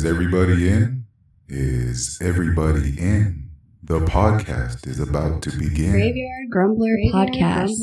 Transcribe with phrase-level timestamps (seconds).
[0.00, 1.04] Is everybody in?
[1.46, 3.50] Is everybody in?
[3.82, 5.90] The podcast is about to begin.
[5.90, 7.74] Graveyard Grumbler podcast.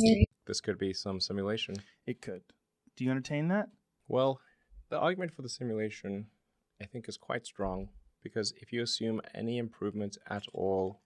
[0.48, 1.76] This could be some simulation.
[2.08, 2.42] It could.
[2.96, 3.70] Do you entertain that?
[4.08, 4.40] Well,
[4.90, 6.26] the argument for the simulation,
[6.82, 7.89] I think, is quite strong
[8.23, 11.02] because if you assume any improvement at all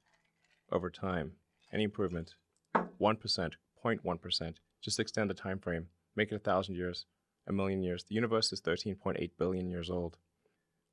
[0.71, 1.33] over time,
[1.73, 2.35] any improvement,
[2.73, 7.05] 1%, 0.1%, just extend the time frame, make it a thousand years,
[7.45, 8.05] a million years.
[8.05, 10.15] The universe is 13.8 billion years old.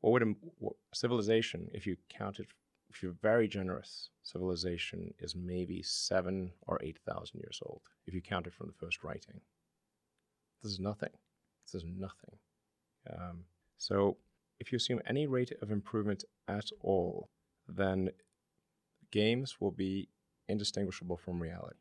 [0.00, 2.46] What would a what, civilization, if you count it,
[2.90, 8.46] if you're very generous, civilization is maybe seven or 8,000 years old, if you count
[8.46, 9.40] it from the first writing.
[10.62, 11.10] This is nothing.
[11.64, 12.38] This is nothing.
[13.12, 13.44] Um,
[13.76, 14.16] so,
[14.60, 17.28] if you assume any rate of improvement at all,
[17.68, 18.10] then
[19.10, 20.08] games will be
[20.48, 21.78] indistinguishable from reality,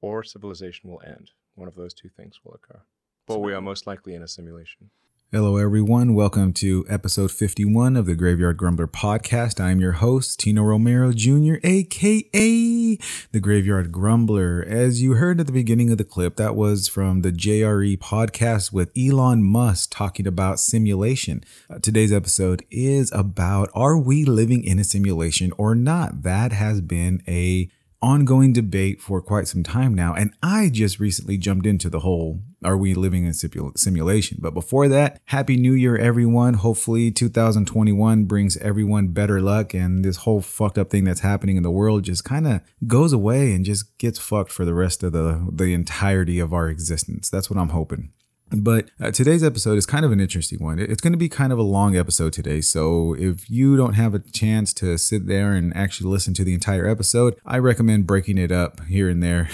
[0.00, 1.30] or civilization will end.
[1.54, 2.80] One of those two things will occur.
[3.26, 4.90] But we are most likely in a simulation.
[5.30, 6.14] Hello, everyone.
[6.14, 9.60] Welcome to episode 51 of the Graveyard Grumbler podcast.
[9.60, 12.96] I'm your host, Tino Romero Jr., aka
[13.32, 14.64] the Graveyard Grumbler.
[14.66, 18.72] As you heard at the beginning of the clip, that was from the JRE podcast
[18.72, 21.44] with Elon Musk talking about simulation.
[21.68, 26.22] Uh, today's episode is about are we living in a simulation or not?
[26.22, 27.68] That has been a
[28.00, 30.14] ongoing debate for quite some time now.
[30.14, 34.38] And I just recently jumped into the whole are we living in simulation?
[34.40, 36.54] But before that, Happy New Year, everyone.
[36.54, 41.62] Hopefully, 2021 brings everyone better luck and this whole fucked up thing that's happening in
[41.62, 45.12] the world just kind of goes away and just gets fucked for the rest of
[45.12, 47.30] the, the entirety of our existence.
[47.30, 48.12] That's what I'm hoping.
[48.50, 50.78] But uh, today's episode is kind of an interesting one.
[50.78, 52.62] It's going to be kind of a long episode today.
[52.62, 56.54] So if you don't have a chance to sit there and actually listen to the
[56.54, 59.50] entire episode, I recommend breaking it up here and there.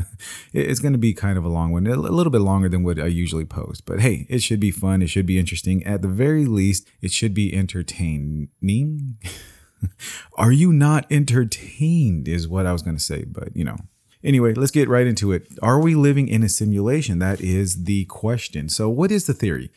[0.52, 2.98] it's going to be kind of a long one, a little bit longer than what
[2.98, 3.86] I usually post.
[3.86, 5.00] But hey, it should be fun.
[5.00, 5.82] It should be interesting.
[5.84, 9.16] At the very least, it should be entertaining.
[10.36, 12.28] Are you not entertained?
[12.28, 13.24] Is what I was going to say.
[13.24, 13.78] But, you know,
[14.24, 15.46] Anyway, let's get right into it.
[15.62, 17.18] Are we living in a simulation?
[17.18, 18.68] That is the question.
[18.70, 19.70] So, what is the theory?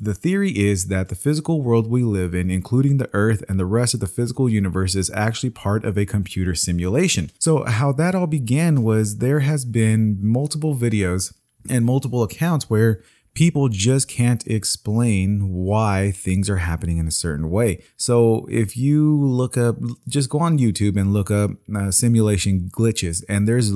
[0.00, 3.64] The theory is that the physical world we live in, including the Earth and the
[3.66, 7.30] rest of the physical universe, is actually part of a computer simulation.
[7.38, 11.32] So, how that all began was there has been multiple videos
[11.68, 13.02] and multiple accounts where
[13.36, 17.84] people just can't explain why things are happening in a certain way.
[17.98, 19.76] So if you look up,
[20.08, 23.70] just go on YouTube and look up uh, simulation glitches, and there's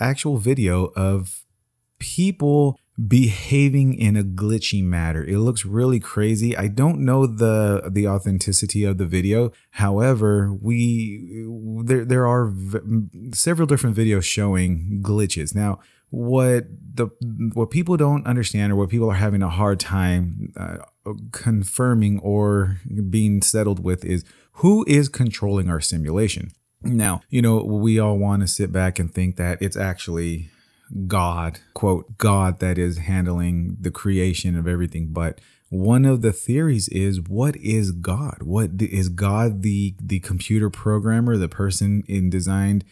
[0.00, 1.44] actual video of
[1.98, 2.78] people
[3.08, 5.22] behaving in a glitchy manner.
[5.22, 6.56] It looks really crazy.
[6.56, 9.52] I don't know the the authenticity of the video.
[9.70, 11.46] However, we
[11.84, 15.54] there there are v- several different videos showing glitches.
[15.54, 15.78] Now,
[16.10, 17.08] what the
[17.54, 20.76] what people don't understand or what people are having a hard time uh,
[21.32, 22.80] confirming or
[23.10, 26.52] being settled with is who is controlling our simulation.
[26.82, 30.50] Now, you know, we all want to sit back and think that it's actually
[31.06, 36.88] God, quote, God that is handling the creation of everything, but one of the theories
[36.88, 38.38] is what is God?
[38.42, 42.84] What is God the the computer programmer, the person in designed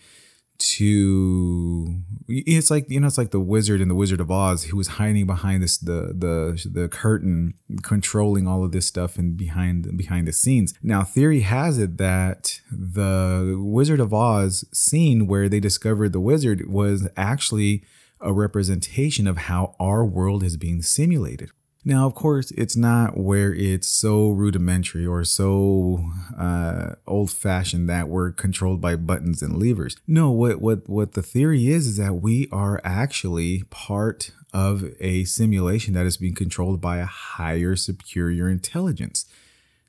[0.59, 4.77] to it's like you know it's like the wizard in the wizard of oz who
[4.77, 9.97] was hiding behind this the the the curtain controlling all of this stuff and behind
[9.97, 10.75] behind the scenes.
[10.83, 16.69] Now theory has it that the wizard of oz scene where they discovered the wizard
[16.69, 17.85] was actually
[18.21, 21.51] a representation of how our world is being simulated
[21.85, 26.05] now, of course, it's not where it's so rudimentary or so
[26.39, 29.97] uh, old-fashioned that we're controlled by buttons and levers.
[30.07, 35.25] No, what what what the theory is is that we are actually part of a
[35.25, 39.27] simulation that is being controlled by a higher, superior intelligence.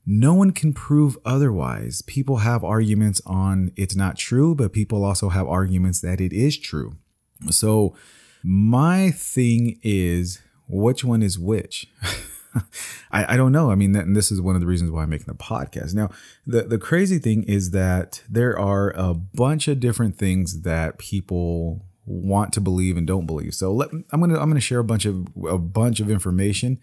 [0.05, 2.01] No one can prove otherwise.
[2.01, 6.57] People have arguments on it's not true, but people also have arguments that it is
[6.57, 6.97] true.
[7.49, 7.95] So,
[8.43, 11.87] my thing is which one is which?
[13.11, 13.71] I, I don't know.
[13.71, 15.93] I mean, that, and this is one of the reasons why I'm making the podcast.
[15.93, 16.09] Now,
[16.45, 21.85] the, the crazy thing is that there are a bunch of different things that people
[22.05, 23.53] want to believe and don't believe.
[23.53, 26.79] So let, I'm gonna I'm gonna share a bunch of a bunch of information.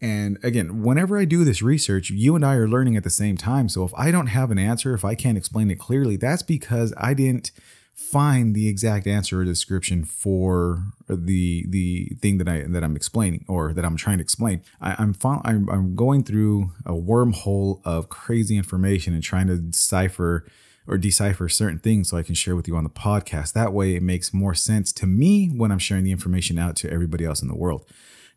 [0.00, 3.36] And again, whenever I do this research, you and I are learning at the same
[3.36, 3.68] time.
[3.68, 6.94] So if I don't have an answer, if I can't explain it clearly, that's because
[6.96, 7.50] I didn't
[7.98, 13.44] find the exact answer or description for the the thing that I that I'm explaining
[13.48, 14.62] or that I'm trying to explain.
[14.80, 20.46] I, am I'm, I'm going through a wormhole of crazy information and trying to decipher
[20.86, 23.52] or decipher certain things so I can share with you on the podcast.
[23.52, 26.90] That way, it makes more sense to me when I'm sharing the information out to
[26.90, 27.84] everybody else in the world.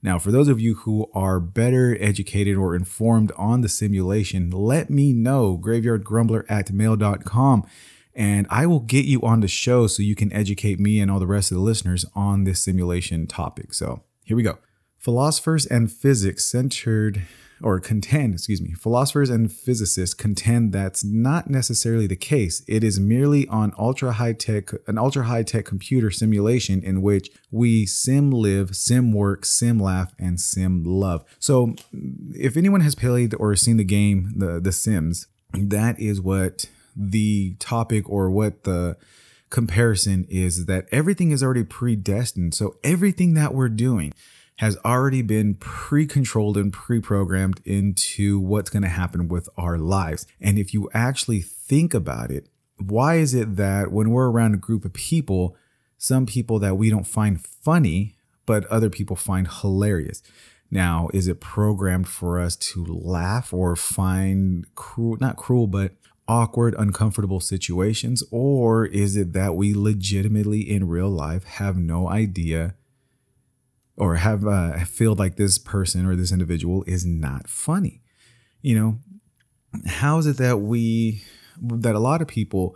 [0.03, 4.89] Now, for those of you who are better educated or informed on the simulation, let
[4.89, 7.63] me know graveyardgrumbler at mail.com
[8.15, 11.19] and I will get you on the show so you can educate me and all
[11.19, 13.73] the rest of the listeners on this simulation topic.
[13.73, 14.57] So here we go.
[14.97, 17.23] Philosophers and physics centered
[17.63, 22.63] or contend, excuse me, philosophers and physicists contend that's not necessarily the case.
[22.67, 27.29] It is merely on ultra high tech, an ultra high tech computer simulation in which
[27.51, 31.23] we sim live, sim work, sim laugh, and sim love.
[31.39, 31.75] So,
[32.33, 37.55] if anyone has played or seen the game, the The Sims, that is what the
[37.59, 38.97] topic or what the
[39.49, 42.55] comparison is that everything is already predestined.
[42.55, 44.13] So everything that we're doing
[44.57, 49.77] has already been pre controlled and pre programmed into what's going to happen with our
[49.77, 50.25] lives.
[50.39, 52.47] And if you actually think about it,
[52.77, 55.55] why is it that when we're around a group of people,
[55.97, 58.15] some people that we don't find funny,
[58.45, 60.23] but other people find hilarious?
[60.71, 65.91] Now, is it programmed for us to laugh or find cruel, not cruel, but
[66.27, 68.23] awkward, uncomfortable situations?
[68.31, 72.75] Or is it that we legitimately in real life have no idea
[74.01, 78.01] or have uh, feel like this person or this individual is not funny.
[78.63, 78.99] You know,
[79.85, 81.21] how is it that we
[81.61, 82.75] that a lot of people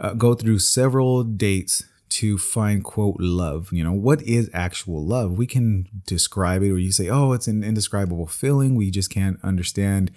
[0.00, 5.36] uh, go through several dates to find quote love you know what is actual love
[5.36, 9.38] we can describe it or you say oh it's an indescribable feeling we just can't
[9.44, 10.10] understand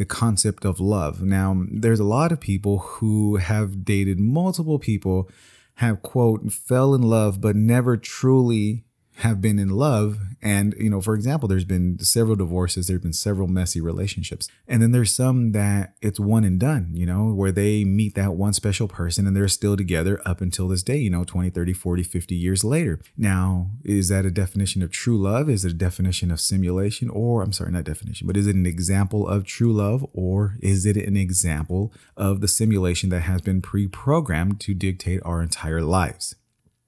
[0.00, 1.20] the concept of love.
[1.20, 5.28] Now there's a lot of people who have dated multiple people
[5.74, 8.86] have quote fell in love but never truly
[9.20, 13.12] have been in love and you know for example there's been several divorces there's been
[13.12, 17.52] several messy relationships and then there's some that it's one and done you know where
[17.52, 21.10] they meet that one special person and they're still together up until this day you
[21.10, 23.00] know 20 30 40 50 years later.
[23.16, 25.48] Now is that a definition of true love?
[25.48, 27.10] Is it a definition of simulation?
[27.10, 30.06] Or i'm sorry not definition but is it an example of true love?
[30.12, 35.42] Or is it an example of the simulation that has been pre-programmed to dictate our
[35.42, 36.34] entire lives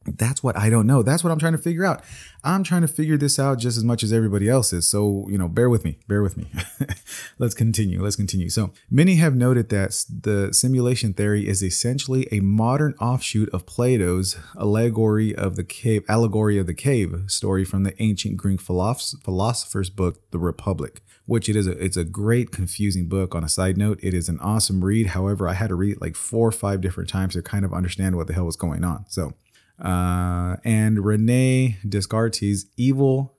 [0.04, 1.02] that's what I don't know.
[1.02, 2.02] That's what I'm trying to figure out.
[2.44, 4.87] I'm trying to figure this out just as much as everybody else is.
[4.87, 5.99] So, you know, bear with me.
[6.08, 6.50] Bear with me.
[7.38, 8.02] Let's continue.
[8.02, 8.49] Let's continue.
[8.49, 14.37] So, many have noted that the simulation theory is essentially a modern offshoot of Plato's
[14.58, 20.31] allegory of the cave, allegory of the cave story from the ancient Greek philosopher's book,
[20.31, 23.99] The Republic which it is a, it's a great confusing book on a side note
[24.02, 26.81] it is an awesome read however i had to read it like four or five
[26.81, 29.32] different times to kind of understand what the hell was going on so
[29.80, 33.34] uh, and Rene Descartes' evil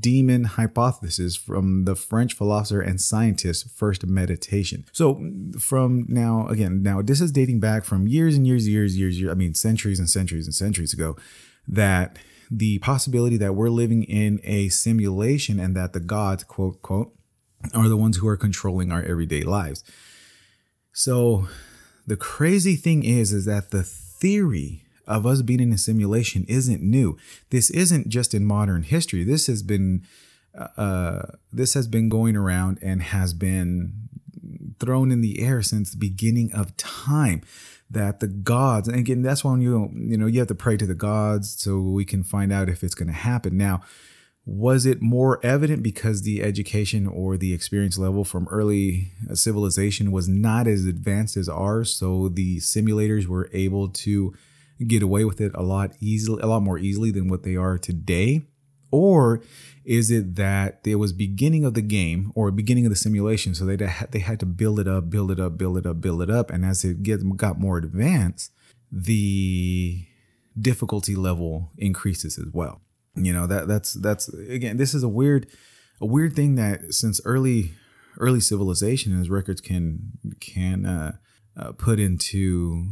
[0.00, 4.86] demon hypothesis from the French philosopher and scientist First Meditation.
[4.92, 5.20] So
[5.58, 9.30] from now again, now this is dating back from years and years, years, years, years
[9.30, 11.16] I mean centuries and centuries and centuries ago
[11.68, 12.18] that
[12.50, 17.12] the possibility that we're living in a simulation and that the gods, quote, quote,
[17.74, 19.82] are the ones who are controlling our everyday lives.
[20.92, 21.48] So
[22.06, 26.82] the crazy thing is, is that the theory of us being in a simulation isn't
[26.82, 27.16] new.
[27.50, 29.24] This isn't just in modern history.
[29.24, 30.04] This has been
[30.56, 31.22] uh,
[31.52, 33.92] this has been going around and has been
[34.78, 37.42] thrown in the air since the beginning of time
[37.90, 40.86] that the gods and again that's when you you know you have to pray to
[40.86, 43.80] the gods so we can find out if it's going to happen now
[44.46, 50.28] was it more evident because the education or the experience level from early civilization was
[50.28, 54.34] not as advanced as ours so the simulators were able to
[54.86, 57.78] get away with it a lot easily, a lot more easily than what they are
[57.78, 58.42] today?
[58.90, 59.42] Or
[59.84, 63.64] is it that it was beginning of the game or beginning of the simulation, so
[63.64, 66.30] they they had to build it up, build it up, build it up, build it
[66.30, 68.52] up, and as it get got more advanced,
[68.90, 70.06] the
[70.58, 72.80] difficulty level increases as well.
[73.16, 75.48] You know that that's that's again, this is a weird
[76.00, 77.72] a weird thing that since early
[78.18, 81.12] early civilization as records can can uh,
[81.56, 82.86] uh, put into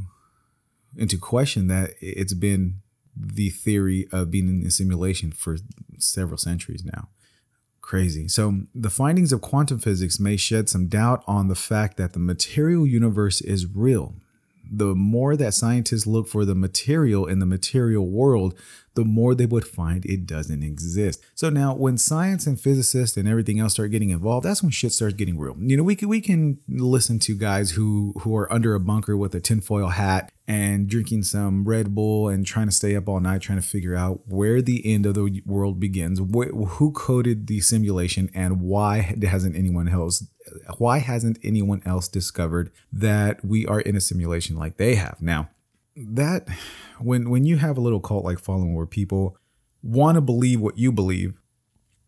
[0.96, 2.80] into question that it's been
[3.16, 5.58] the theory of being in a simulation for
[5.98, 7.08] several centuries now.
[7.80, 8.28] Crazy.
[8.28, 12.20] So, the findings of quantum physics may shed some doubt on the fact that the
[12.20, 14.14] material universe is real.
[14.74, 18.54] The more that scientists look for the material in the material world,
[18.94, 21.22] the more they would find it doesn't exist.
[21.34, 24.92] So now when science and physicists and everything else start getting involved, that's when shit
[24.92, 25.56] starts getting real.
[25.58, 29.16] You know, we can we can listen to guys who who are under a bunker
[29.16, 33.20] with a tinfoil hat and drinking some Red Bull and trying to stay up all
[33.20, 37.46] night trying to figure out where the end of the world begins, wh- who coded
[37.46, 40.26] the simulation, and why hasn't anyone else
[40.78, 45.48] why hasn't anyone else discovered that we are in a simulation like they have now?
[45.96, 46.48] that
[46.98, 49.36] when when you have a little cult like following where people
[49.82, 51.34] want to believe what you believe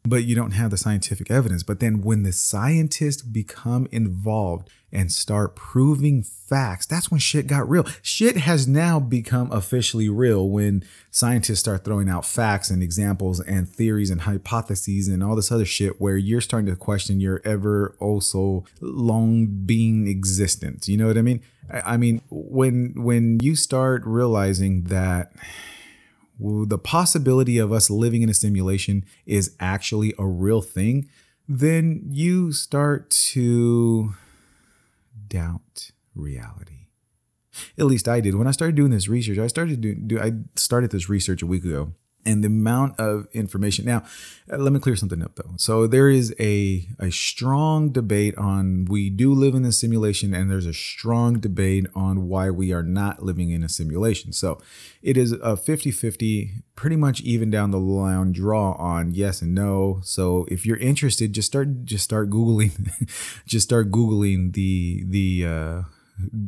[0.06, 1.62] but you don't have the scientific evidence.
[1.62, 7.68] But then when the scientists become involved and start proving facts, that's when shit got
[7.68, 7.86] real.
[8.02, 13.68] Shit has now become officially real when scientists start throwing out facts and examples and
[13.68, 17.96] theories and hypotheses and all this other shit where you're starting to question your ever
[17.98, 20.86] also long being existence.
[20.86, 21.42] You know what I mean?
[21.70, 25.32] I mean, when when you start realizing that
[26.38, 31.08] the possibility of us living in a simulation is actually a real thing,
[31.48, 34.14] then you start to
[35.28, 36.88] doubt reality.
[37.78, 38.34] At least I did.
[38.34, 41.46] When I started doing this research, I started do, do I started this research a
[41.46, 41.92] week ago
[42.26, 43.84] and the amount of information.
[43.84, 44.04] Now,
[44.52, 45.52] uh, let me clear something up though.
[45.56, 50.50] So there is a a strong debate on we do live in a simulation and
[50.50, 54.32] there's a strong debate on why we are not living in a simulation.
[54.32, 54.60] So
[55.02, 60.00] it is a 50-50, pretty much even down the line draw on yes and no.
[60.02, 62.90] So if you're interested, just start just start googling
[63.46, 65.82] just start googling the the uh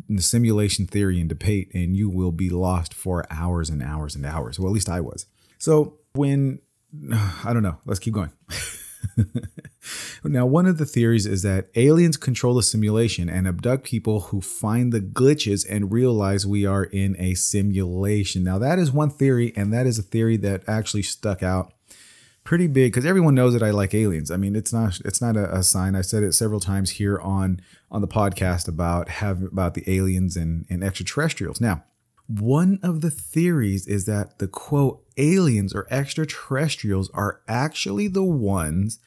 [0.08, 4.24] the simulation theory and debate and you will be lost for hours and hours and
[4.24, 4.58] hours.
[4.58, 5.26] Well, at least I was.
[5.58, 6.60] So when
[7.44, 8.32] I don't know, let's keep going.
[10.24, 14.40] now, one of the theories is that aliens control the simulation and abduct people who
[14.40, 18.42] find the glitches and realize we are in a simulation.
[18.42, 21.72] Now, that is one theory, and that is a theory that actually stuck out
[22.44, 24.30] pretty big because everyone knows that I like aliens.
[24.30, 25.96] I mean, it's not it's not a, a, sign.
[25.96, 27.60] I said it several times here on
[27.90, 31.60] on the podcast about have about the aliens and, and extraterrestrials.
[31.60, 31.84] Now,
[32.28, 38.98] one of the theories is that the quote aliens or extraterrestrials are actually the ones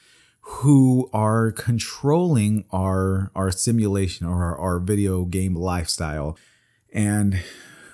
[0.41, 6.37] who are controlling our our simulation or our, our video game lifestyle.
[6.91, 7.41] And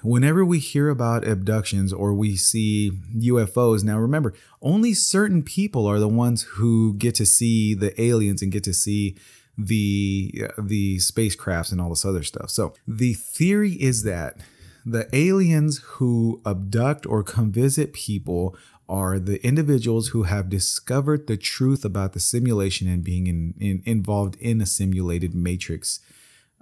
[0.01, 6.00] whenever we hear about abductions or we see UFOs, now remember, only certain people are
[6.00, 9.17] the ones who get to see the aliens and get to see
[9.57, 12.50] the the spacecrafts and all this other stuff.
[12.50, 14.38] So the theory is that
[14.85, 18.55] the aliens who abduct or come visit people
[18.87, 23.81] are the individuals who have discovered the truth about the simulation and being in, in,
[23.85, 25.99] involved in a simulated matrix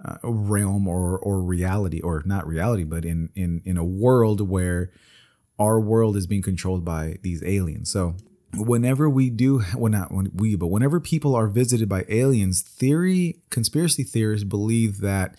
[0.04, 4.90] uh, realm or or reality or not reality but in in in a world where
[5.58, 7.90] our world is being controlled by these aliens.
[7.90, 8.16] So
[8.56, 13.40] whenever we do well not when we but whenever people are visited by aliens theory
[13.50, 15.36] conspiracy theorists believe that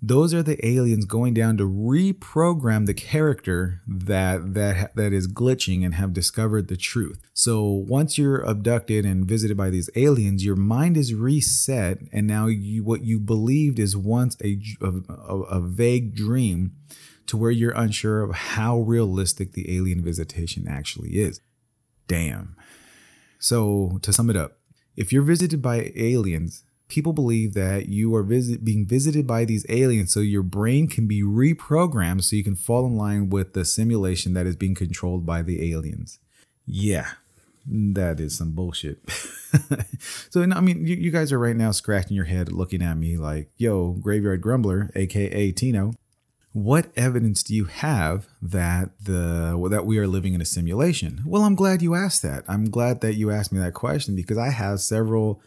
[0.00, 5.84] those are the aliens going down to reprogram the character that that that is glitching
[5.84, 7.20] and have discovered the truth.
[7.34, 12.46] So once you're abducted and visited by these aliens, your mind is reset, and now
[12.46, 16.72] you, what you believed is once a, a, a vague dream,
[17.26, 21.40] to where you're unsure of how realistic the alien visitation actually is.
[22.06, 22.56] Damn.
[23.38, 24.58] So to sum it up,
[24.96, 29.64] if you're visited by aliens people believe that you are visit, being visited by these
[29.68, 33.64] aliens so your brain can be reprogrammed so you can fall in line with the
[33.64, 36.18] simulation that is being controlled by the aliens.
[36.66, 37.12] Yeah,
[37.66, 38.98] that is some bullshit.
[40.30, 43.16] so, I mean, you, you guys are right now scratching your head looking at me
[43.16, 45.92] like, yo, Graveyard Grumbler, aka Tino.
[46.52, 51.22] What evidence do you have that the that we are living in a simulation?
[51.24, 52.42] Well, I'm glad you asked that.
[52.48, 55.40] I'm glad that you asked me that question because I have several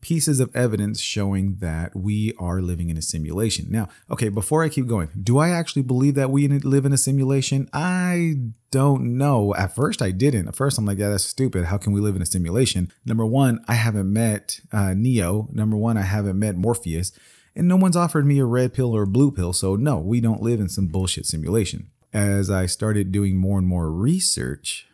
[0.00, 3.66] pieces of evidence showing that we are living in a simulation.
[3.70, 6.98] Now, okay, before I keep going, do I actually believe that we live in a
[6.98, 7.68] simulation?
[7.72, 8.36] I
[8.70, 9.54] don't know.
[9.54, 10.48] At first, I didn't.
[10.48, 11.66] At first, I'm like, yeah, that's stupid.
[11.66, 12.92] How can we live in a simulation?
[13.04, 15.48] Number one, I haven't met uh, Neo.
[15.52, 17.12] Number one, I haven't met Morpheus.
[17.54, 19.52] And no one's offered me a red pill or a blue pill.
[19.52, 21.90] So, no, we don't live in some bullshit simulation.
[22.12, 24.86] As I started doing more and more research,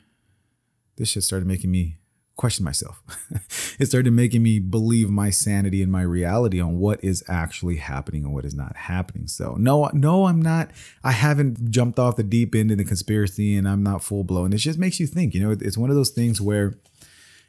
[0.96, 1.98] this shit started making me
[2.36, 3.02] question myself.
[3.78, 8.24] it started making me believe my sanity and my reality on what is actually happening
[8.24, 9.26] and what is not happening.
[9.26, 10.70] So no, no, I'm not.
[11.02, 14.52] I haven't jumped off the deep end in the conspiracy, and I'm not full blown.
[14.52, 15.34] It just makes you think.
[15.34, 16.74] You know, it's one of those things where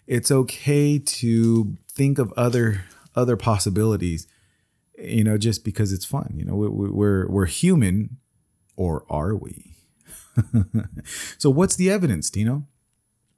[0.08, 4.28] it's okay to think of other other possibilities.
[4.98, 6.34] You know, just because it's fun.
[6.36, 8.18] You know, we're we're human,
[8.78, 9.76] or are we?
[11.38, 12.66] so what's the evidence, Tino?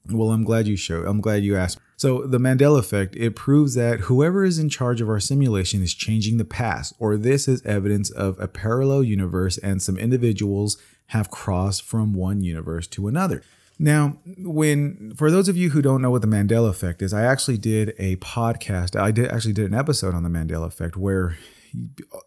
[0.08, 1.06] Well, I'm glad you showed.
[1.06, 1.80] I'm glad you asked.
[1.98, 5.94] So, the Mandela effect, it proves that whoever is in charge of our simulation is
[5.94, 10.78] changing the past, or this is evidence of a parallel universe and some individuals
[11.08, 13.44] have crossed from one universe to another.
[13.80, 17.24] Now, when for those of you who don't know what the Mandela effect is, I
[17.24, 19.00] actually did a podcast.
[19.00, 21.38] I did actually did an episode on the Mandela effect where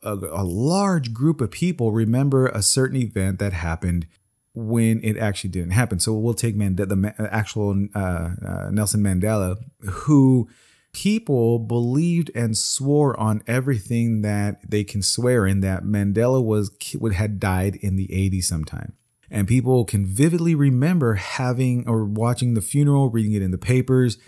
[0.02, 4.06] a, a large group of people remember a certain event that happened
[4.54, 5.98] when it actually didn't happen.
[5.98, 10.48] So we'll take Mandela, the ma- actual uh, uh, Nelson Mandela, who
[10.92, 17.14] people believed and swore on everything that they can swear in that Mandela was would
[17.14, 18.92] had died in the 80s sometime.
[19.30, 24.18] And people can vividly remember having or watching the funeral, reading it in the papers,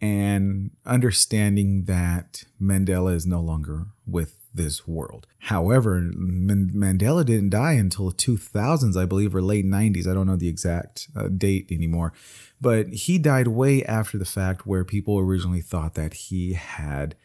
[0.00, 5.26] and understanding that Mandela is no longer with this world.
[5.38, 10.06] However, Mandela didn't die until the 2000s, I believe, or late 90s.
[10.06, 12.12] I don't know the exact uh, date anymore.
[12.60, 17.16] But he died way after the fact, where people originally thought that he had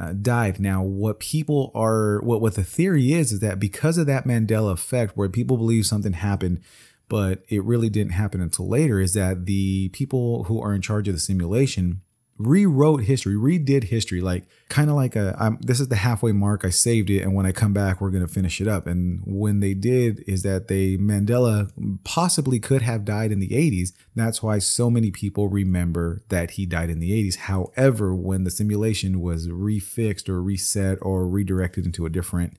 [0.00, 0.60] uh, died.
[0.60, 4.72] Now, what people are, what, what the theory is, is that because of that Mandela
[4.72, 6.60] effect, where people believe something happened,
[7.08, 11.08] but it really didn't happen until later, is that the people who are in charge
[11.08, 12.02] of the simulation
[12.38, 15.36] rewrote history, redid history, like kind of like a.
[15.38, 16.64] I'm, this is the halfway mark.
[16.64, 18.86] I saved it, and when I come back, we're gonna finish it up.
[18.86, 21.70] And when they did, is that they Mandela
[22.04, 23.92] possibly could have died in the 80s.
[24.14, 27.36] That's why so many people remember that he died in the 80s.
[27.36, 32.56] However, when the simulation was refixed or reset or redirected into a different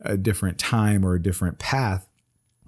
[0.00, 2.06] a different time or a different path,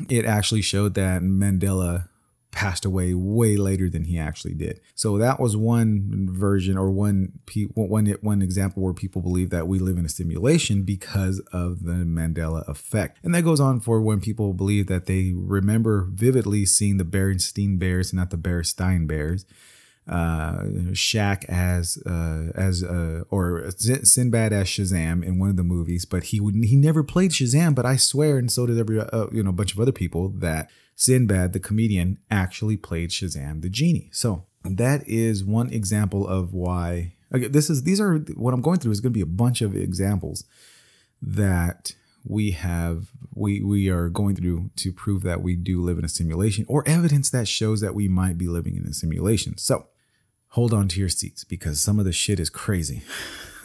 [0.09, 2.09] it actually showed that Mandela
[2.51, 4.81] passed away way later than he actually did.
[4.95, 7.39] So that was one version or one
[7.75, 12.05] one one example where people believe that we live in a simulation because of the
[12.05, 13.19] Mandela effect.
[13.23, 17.79] And that goes on for when people believe that they remember vividly seeing the Berenstain
[17.79, 19.45] Bears, not the Bearstein Bears.
[20.09, 20.63] Uh,
[20.93, 26.25] Shaq as uh, as uh, or Sinbad as Shazam in one of the movies, but
[26.25, 27.75] he would he never played Shazam.
[27.75, 30.31] But I swear, and so did every uh, you know a bunch of other people
[30.31, 34.11] that Sinbad, the comedian, actually played Shazam the genie.
[34.13, 37.15] So that is one example of why.
[37.33, 39.63] Okay, this is these are what I'm going through is going to be a bunch
[39.63, 40.45] of examples
[41.23, 41.93] that
[42.25, 46.09] we have we we are going through to prove that we do live in a
[46.09, 49.57] simulation or evidence that shows that we might be living in a simulation.
[49.57, 49.87] So
[50.49, 53.03] hold on to your seats because some of the shit is crazy.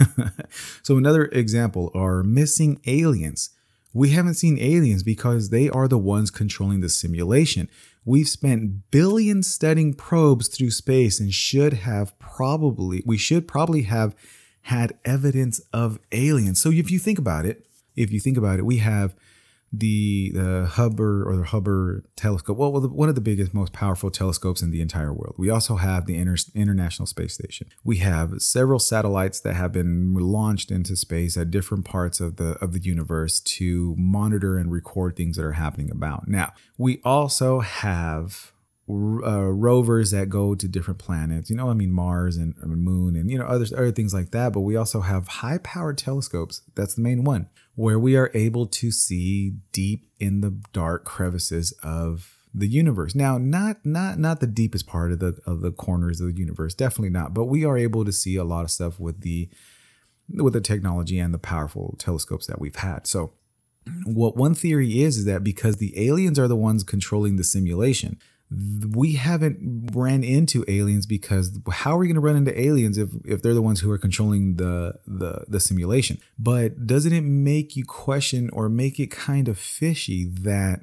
[0.83, 3.49] so another example are missing aliens
[3.93, 7.69] we haven't seen aliens because they are the ones controlling the simulation.
[8.03, 14.15] We've spent billions studying probes through space and should have probably, we should probably have
[14.63, 16.61] had evidence of aliens.
[16.61, 17.65] So if you think about it,
[17.95, 19.15] if you think about it, we have
[19.75, 22.57] the the Hubble or the Hubble telescope.
[22.57, 25.33] Well, one of the biggest, most powerful telescopes in the entire world.
[25.37, 27.67] We also have the Inter- International Space Station.
[27.83, 32.51] We have several satellites that have been launched into space at different parts of the
[32.61, 36.27] of the universe to monitor and record things that are happening about.
[36.27, 38.51] Now, we also have
[38.87, 41.49] uh, rovers that go to different planets.
[41.49, 44.29] You know, I mean Mars and, and Moon and you know other other things like
[44.31, 44.53] that.
[44.53, 46.61] But we also have high powered telescopes.
[46.75, 51.73] That's the main one where we are able to see deep in the dark crevices
[51.83, 53.15] of the universe.
[53.15, 56.73] Now, not not not the deepest part of the of the corners of the universe,
[56.73, 57.33] definitely not.
[57.33, 59.49] But we are able to see a lot of stuff with the
[60.29, 63.07] with the technology and the powerful telescopes that we've had.
[63.07, 63.33] So,
[64.05, 68.19] what one theory is is that because the aliens are the ones controlling the simulation,
[68.91, 73.09] we haven't ran into aliens because how are we going to run into aliens if,
[73.25, 76.19] if they're the ones who are controlling the, the the simulation?
[76.37, 80.81] But doesn't it make you question or make it kind of fishy that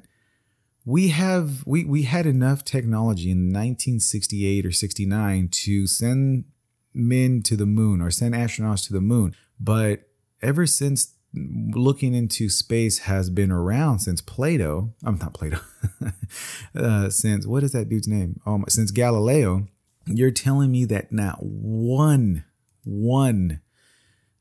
[0.85, 6.45] we have we we had enough technology in 1968 or 69 to send
[6.93, 10.09] men to the moon or send astronauts to the moon but
[10.41, 14.93] ever since looking into space has been around since Plato.
[15.03, 15.59] I'm not Plato.
[16.75, 18.39] uh, since what is that dude's name?
[18.45, 19.67] Um, since Galileo.
[20.07, 22.43] You're telling me that not one,
[22.83, 23.61] one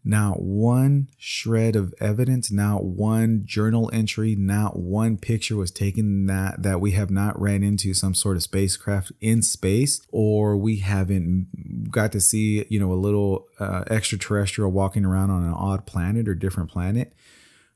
[0.05, 6.63] not one shred of evidence, not one journal entry, not one picture was taken that
[6.63, 11.91] that we have not ran into some sort of spacecraft in space, or we haven't
[11.91, 16.29] got to see you know a little uh, extraterrestrial walking around on an odd planet
[16.29, 17.13] or different planet.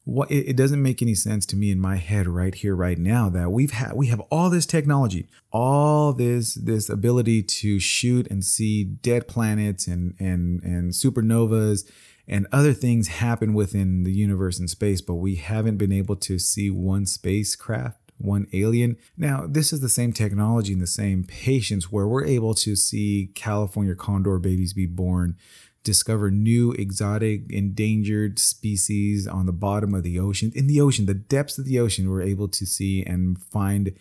[0.05, 2.99] What it, it doesn't make any sense to me in my head right here, right
[2.99, 8.27] now, that we've had we have all this technology, all this this ability to shoot
[8.31, 11.87] and see dead planets and and and supernovas
[12.27, 16.39] and other things happen within the universe and space, but we haven't been able to
[16.39, 18.97] see one spacecraft, one alien.
[19.17, 23.31] Now, this is the same technology and the same patience where we're able to see
[23.35, 25.37] California condor babies be born,
[25.83, 30.51] discover new exotic endangered species on the bottom of the ocean.
[30.55, 33.95] In the ocean, the depths of the ocean, we're able to see and find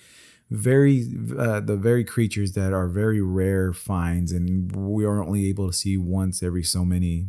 [0.49, 1.07] very
[1.37, 5.73] uh, the very creatures that are very rare finds and we are only able to
[5.73, 7.27] see once every so many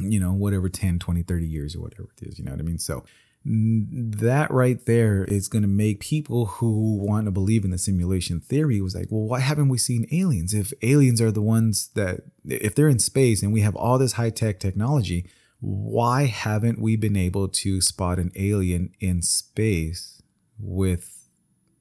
[0.00, 2.64] you know, whatever 10, 20, 30 years or whatever it is, you know what I
[2.64, 2.78] mean?
[2.78, 3.04] So
[3.44, 8.38] that right there is going to make people who want to believe in the simulation
[8.38, 10.52] theory was like, well, why haven't we seen aliens?
[10.52, 14.12] If aliens are the ones that, if they're in space and we have all this
[14.12, 15.26] high tech technology,
[15.60, 20.20] why haven't we been able to spot an alien in space
[20.58, 21.19] with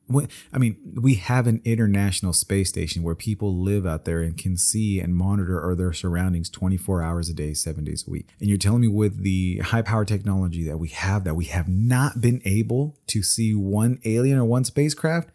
[0.10, 4.58] I mean, we have an international space station where people live out there and can
[4.58, 8.30] see and monitor their surroundings 24 hours a day, seven days a week.
[8.40, 11.68] And you're telling me with the high power technology that we have, that we have
[11.68, 15.30] not been able to see one alien or one spacecraft?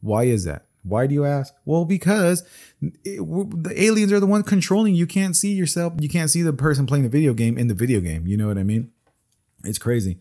[0.00, 0.66] Why is that?
[0.82, 1.54] Why do you ask?
[1.64, 2.42] Well, because
[2.80, 4.94] it, the aliens are the ones controlling.
[4.94, 5.92] You can't see yourself.
[6.00, 8.26] You can't see the person playing the video game in the video game.
[8.26, 8.90] You know what I mean?
[9.62, 10.18] It's crazy.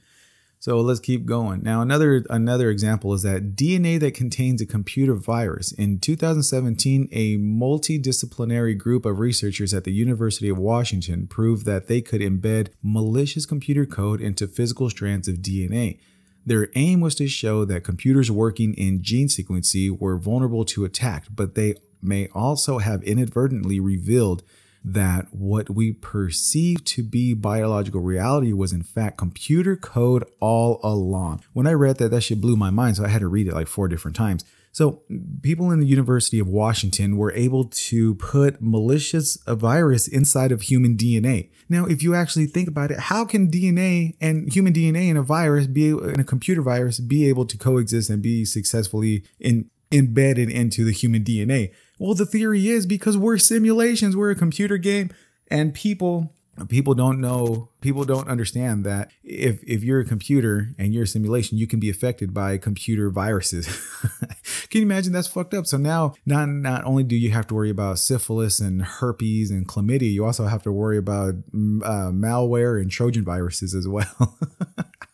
[0.62, 1.64] So let's keep going.
[1.64, 5.72] Now another another example is that DNA that contains a computer virus.
[5.72, 12.02] In 2017, a multidisciplinary group of researchers at the University of Washington proved that they
[12.02, 15.98] could embed malicious computer code into physical strands of DNA.
[16.46, 21.28] Their aim was to show that computers working in gene sequencing were vulnerable to attack,
[21.34, 24.44] but they may also have inadvertently revealed
[24.84, 31.44] that what we perceive to be biological reality was in fact computer code all along.
[31.54, 32.98] When I read that, that shit blew my mind.
[32.98, 34.44] So I had to read it like four different times.
[34.72, 35.02] So,
[35.42, 40.96] people in the University of Washington were able to put malicious virus inside of human
[40.96, 41.50] DNA.
[41.68, 45.24] Now, if you actually think about it, how can DNA and human DNA and a
[45.24, 50.50] virus be in a computer virus be able to coexist and be successfully in, embedded
[50.50, 51.72] into the human DNA?
[52.00, 55.12] Well, the theory is because we're simulations, we're a computer game,
[55.52, 56.34] and people
[56.68, 61.08] people don't know people don't understand that if if you're a computer and you're a
[61.08, 63.68] simulation you can be affected by computer viruses.
[64.70, 65.14] Can you imagine?
[65.14, 65.66] That's fucked up.
[65.66, 69.68] So now not not only do you have to worry about syphilis and herpes and
[69.68, 74.38] chlamydia you also have to worry about mm, uh, malware and trojan viruses as well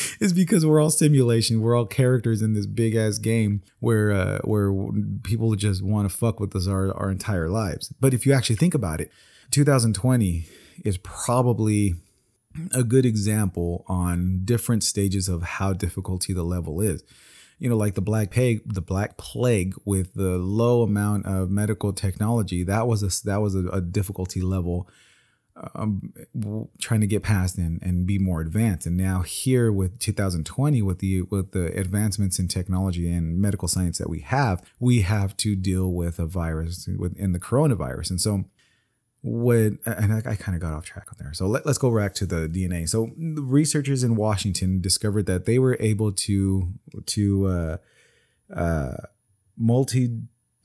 [0.20, 1.60] is because we're all simulation.
[1.60, 4.72] We're all characters in this big ass game where uh, where
[5.22, 7.92] people just want to fuck with us our, our entire lives.
[8.00, 9.10] But if you actually think about it,
[9.50, 10.46] 2020
[10.84, 11.94] is probably
[12.74, 17.02] a good example on different stages of how difficulty the level is.
[17.58, 21.92] You know, like the black plague, the black plague with the low amount of medical
[21.92, 24.88] technology, that was a that was a, a difficulty level
[25.74, 26.12] um,
[26.78, 28.86] trying to get past and, and be more advanced.
[28.86, 33.98] And now here with 2020, with the with the advancements in technology and medical science
[33.98, 38.10] that we have, we have to deal with a virus within the coronavirus.
[38.10, 38.44] And so
[39.22, 41.32] what and I, I kind of got off track on there.
[41.32, 42.88] So let, us go back to the DNA.
[42.88, 46.72] So researchers in Washington discovered that they were able to
[47.06, 47.76] to uh,
[48.54, 48.96] uh,
[49.56, 50.18] multi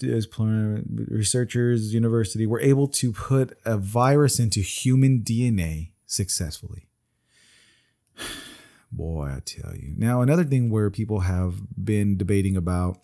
[0.04, 6.88] researchers, university were able to put a virus into human DNA successfully.
[8.92, 9.94] Boy, I tell you.
[9.98, 13.02] Now, another thing where people have been debating about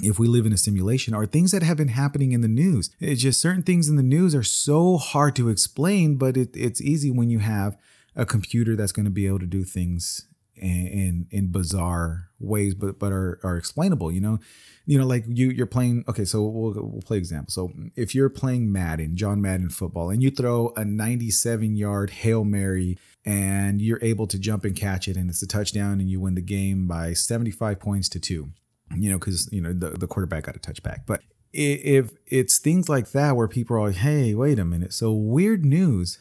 [0.00, 2.90] if we live in a simulation are things that have been happening in the news.
[3.00, 6.80] It's just certain things in the news are so hard to explain, but it, it's
[6.80, 7.76] easy when you have
[8.14, 10.27] a computer that's going to be able to do things
[10.60, 14.12] in, in, bizarre ways, but but are, are explainable.
[14.12, 14.38] You know,
[14.86, 16.04] you know, like you you're playing.
[16.08, 17.50] Okay, so we'll we'll play example.
[17.50, 22.44] So if you're playing Madden, John Madden football, and you throw a 97 yard hail
[22.44, 26.20] mary, and you're able to jump and catch it, and it's a touchdown, and you
[26.20, 28.50] win the game by 75 points to two.
[28.96, 31.20] You know, because you know the, the quarterback got a touchback, but
[31.52, 34.92] if it's things like that where people are like, hey, wait a minute.
[34.92, 36.18] So weird news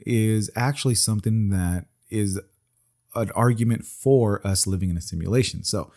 [0.00, 2.40] is actually something that is
[3.14, 5.64] an argument for us living in a simulation.
[5.64, 5.90] So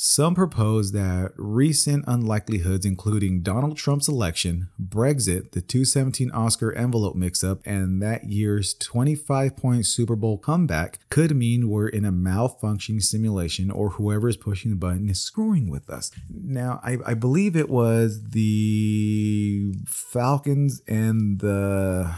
[0.00, 7.42] some propose that recent unlikelihoods, including Donald Trump's election, Brexit, the 217 Oscar envelope mix
[7.42, 13.02] up, and that year's 25 point Super Bowl comeback, could mean we're in a malfunctioning
[13.02, 16.12] simulation or whoever is pushing the button is screwing with us.
[16.30, 22.14] Now, I, I believe it was the Falcons and the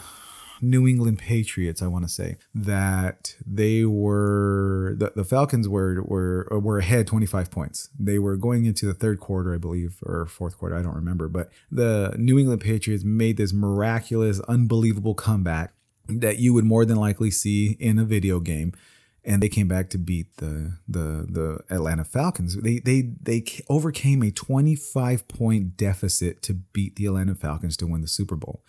[0.60, 6.46] New England Patriots, I want to say that they were the, the Falcons were were
[6.50, 7.88] were ahead 25 points.
[7.98, 11.28] They were going into the third quarter, I believe, or fourth quarter, I don't remember,
[11.28, 15.72] but the New England Patriots made this miraculous, unbelievable comeback
[16.08, 18.72] that you would more than likely see in a video game
[19.24, 22.56] and they came back to beat the the the Atlanta Falcons.
[22.56, 28.00] They they they overcame a 25 point deficit to beat the Atlanta Falcons to win
[28.00, 28.62] the Super Bowl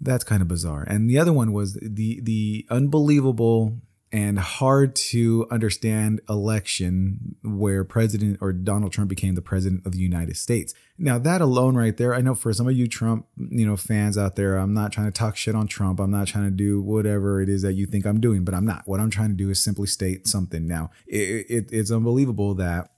[0.00, 0.84] that's kind of bizarre.
[0.86, 3.80] And the other one was the the unbelievable
[4.14, 9.98] and hard to understand election where President or Donald Trump became the president of the
[9.98, 10.72] United States.
[10.96, 14.16] Now that alone right there, I know for some of you Trump, you know, fans
[14.16, 15.98] out there, I'm not trying to talk shit on Trump.
[15.98, 18.64] I'm not trying to do whatever it is that you think I'm doing, but I'm
[18.64, 18.82] not.
[18.86, 20.68] What I'm trying to do is simply state something.
[20.68, 22.90] Now, it, it, it's unbelievable that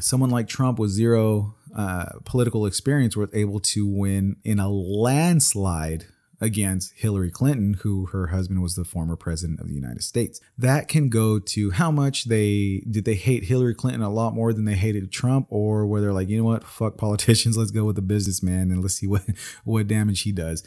[0.00, 6.06] someone like Trump with zero uh, political experience was able to win in a landslide
[6.40, 10.40] against Hillary Clinton, who her husband was the former president of the United States.
[10.58, 14.52] That can go to how much they did they hate Hillary Clinton a lot more
[14.52, 17.84] than they hated Trump, or where they're like, you know what, fuck politicians, let's go
[17.84, 19.22] with the businessman and let's see what
[19.64, 20.62] what damage he does.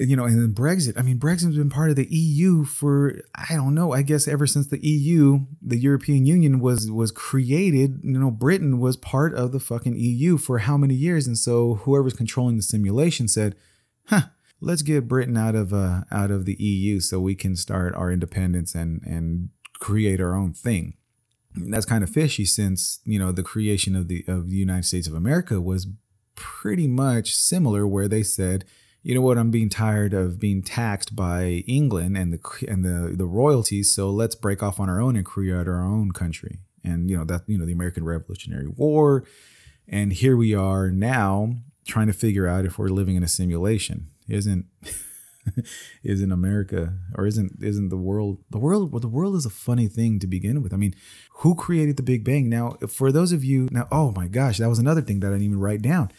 [0.00, 0.96] You know, and then Brexit.
[0.96, 3.92] I mean, Brexit's been part of the EU for I don't know.
[3.92, 8.00] I guess ever since the EU, the European Union was was created.
[8.04, 11.26] You know, Britain was part of the fucking EU for how many years?
[11.26, 13.56] And so whoever's controlling the simulation said,
[14.04, 14.28] "Huh,
[14.60, 18.10] let's get Britain out of uh, out of the EU so we can start our
[18.10, 20.94] independence and and create our own thing.
[21.54, 25.08] That's kind of fishy since you know the creation of the of the United States
[25.08, 25.86] of America was
[26.34, 28.64] pretty much similar, where they said,
[29.02, 33.14] you know what, I'm being tired of being taxed by England and the and the
[33.16, 36.60] the royalties, so let's break off on our own and create our own country.
[36.84, 39.24] And you know that you know the American Revolutionary War,
[39.86, 41.54] and here we are now
[41.86, 44.66] trying to figure out if we're living in a simulation isn't
[46.04, 49.88] isn't America or isn't isn't the world the world well, the world is a funny
[49.88, 50.72] thing to begin with.
[50.72, 50.94] I mean,
[51.38, 52.48] who created the Big Bang?
[52.48, 55.30] Now, for those of you now, oh my gosh, that was another thing that I
[55.30, 56.10] didn't even write down.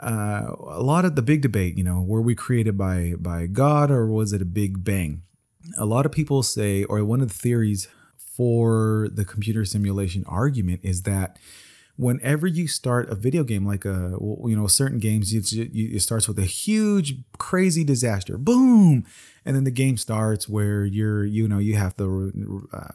[0.00, 3.90] Uh, a lot of the big debate, you know, were we created by by God
[3.90, 5.22] or was it a Big Bang?
[5.78, 10.80] A lot of people say, or one of the theories for the computer simulation argument
[10.82, 11.38] is that
[12.02, 16.26] whenever you start a video game like a you know certain games it, it starts
[16.26, 19.04] with a huge crazy disaster boom
[19.44, 22.88] and then the game starts where you're you know you have to uh,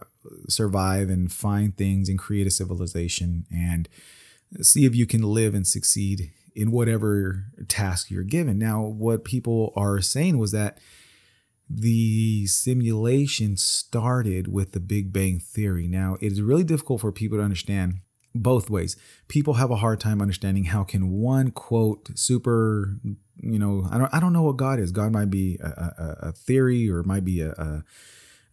[0.50, 3.88] survive and find things and create a civilization and
[4.62, 8.58] see if you can live and succeed in whatever task you're given.
[8.58, 10.80] Now what people are saying was that
[11.70, 15.88] the simulation started with the big bang theory.
[15.88, 18.00] Now it is really difficult for people to understand
[18.38, 18.96] both ways.
[19.28, 22.98] People have a hard time understanding how can one quote super,
[23.42, 24.92] you know, I don't I don't know what God is.
[24.92, 27.84] God might be a, a, a theory or might be a, a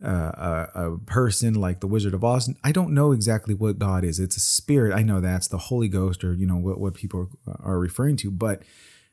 [0.00, 2.52] a, a, person like the Wizard of Oz.
[2.62, 4.20] I don't know exactly what God is.
[4.20, 4.94] It's a spirit.
[4.94, 8.30] I know that's the Holy Ghost, or you know what what people are referring to.
[8.30, 8.62] But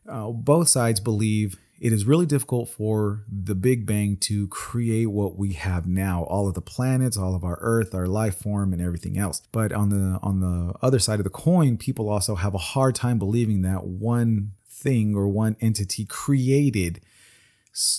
[0.08, 5.36] uh, both sides believe it is really difficult for the Big Bang to create what
[5.36, 8.80] we have now, all of the planets, all of our Earth, our life form, and
[8.80, 9.42] everything else.
[9.52, 12.94] But on the on the other side of the coin, people also have a hard
[12.94, 17.02] time believing that one thing or one entity created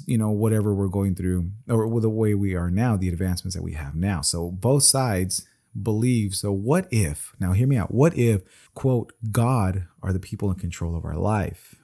[0.06, 3.62] you know whatever we're going through or the way we are now the advancements that
[3.62, 5.46] we have now so both sides
[5.80, 8.42] believe so what if now hear me out what if
[8.74, 11.76] quote god are the people in control of our life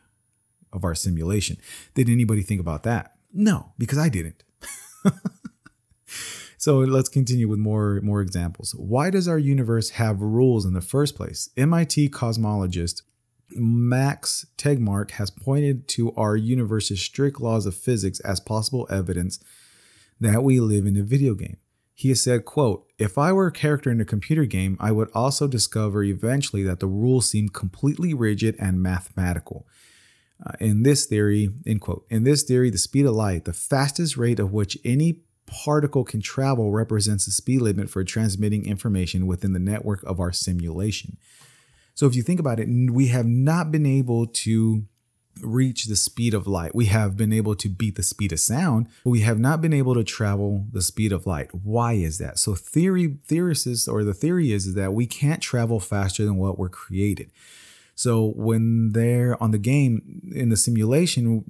[0.79, 1.59] of our simulation.
[1.95, 3.13] Did anybody think about that?
[3.33, 4.43] No, because I didn't.
[6.57, 8.75] so let's continue with more more examples.
[8.77, 11.51] Why does our universe have rules in the first place?
[11.57, 13.03] MIT cosmologist
[13.51, 19.39] Max Tegmark has pointed to our universe's strict laws of physics as possible evidence
[20.21, 21.57] that we live in a video game.
[21.95, 25.09] He has said, quote, if I were a character in a computer game, I would
[25.15, 29.67] also discover eventually that the rules seem completely rigid and mathematical.
[30.45, 34.17] Uh, in this theory, end quote, in this theory, the speed of light, the fastest
[34.17, 39.53] rate of which any particle can travel, represents the speed limit for transmitting information within
[39.53, 41.17] the network of our simulation.
[41.95, 44.85] So if you think about it, we have not been able to
[45.43, 46.75] reach the speed of light.
[46.75, 49.73] We have been able to beat the speed of sound, but we have not been
[49.73, 51.55] able to travel the speed of light.
[51.55, 52.39] Why is that?
[52.39, 56.59] So theory theorists or the theory is, is that we can't travel faster than what
[56.59, 57.31] we're created.
[57.99, 61.43] So when they're on the game in the simulation,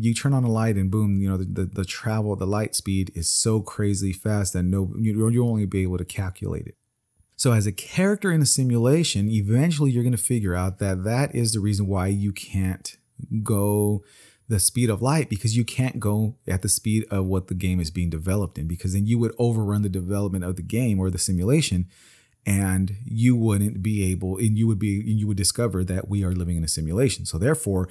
[0.00, 2.76] you turn on a light and boom, you know, the, the, the travel, the light
[2.76, 6.76] speed is so crazy fast that no, you, you'll only be able to calculate it.
[7.34, 11.34] So as a character in a simulation, eventually you're going to figure out that that
[11.34, 12.96] is the reason why you can't
[13.42, 14.04] go
[14.48, 17.80] the speed of light because you can't go at the speed of what the game
[17.80, 21.10] is being developed in because then you would overrun the development of the game or
[21.10, 21.88] the simulation
[22.46, 26.32] and you wouldn't be able and you would be you would discover that we are
[26.32, 27.26] living in a simulation.
[27.26, 27.88] So therefore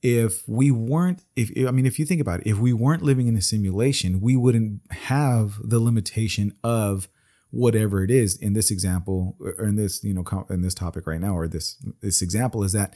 [0.00, 3.26] if we weren't if i mean if you think about it if we weren't living
[3.26, 7.08] in a simulation we wouldn't have the limitation of
[7.50, 8.36] whatever it is.
[8.36, 11.76] In this example or in this you know in this topic right now or this
[12.00, 12.94] this example is that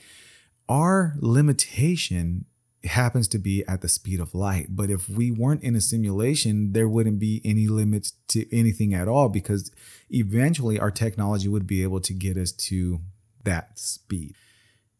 [0.69, 2.45] our limitation
[2.85, 4.69] happens to be at the speed of light.
[4.71, 9.09] But if we weren't in a simulation, there wouldn't be any limits to anything at
[9.09, 9.71] all because
[10.11, 13.01] eventually our technology would be able to get us to
[13.45, 14.35] that speed.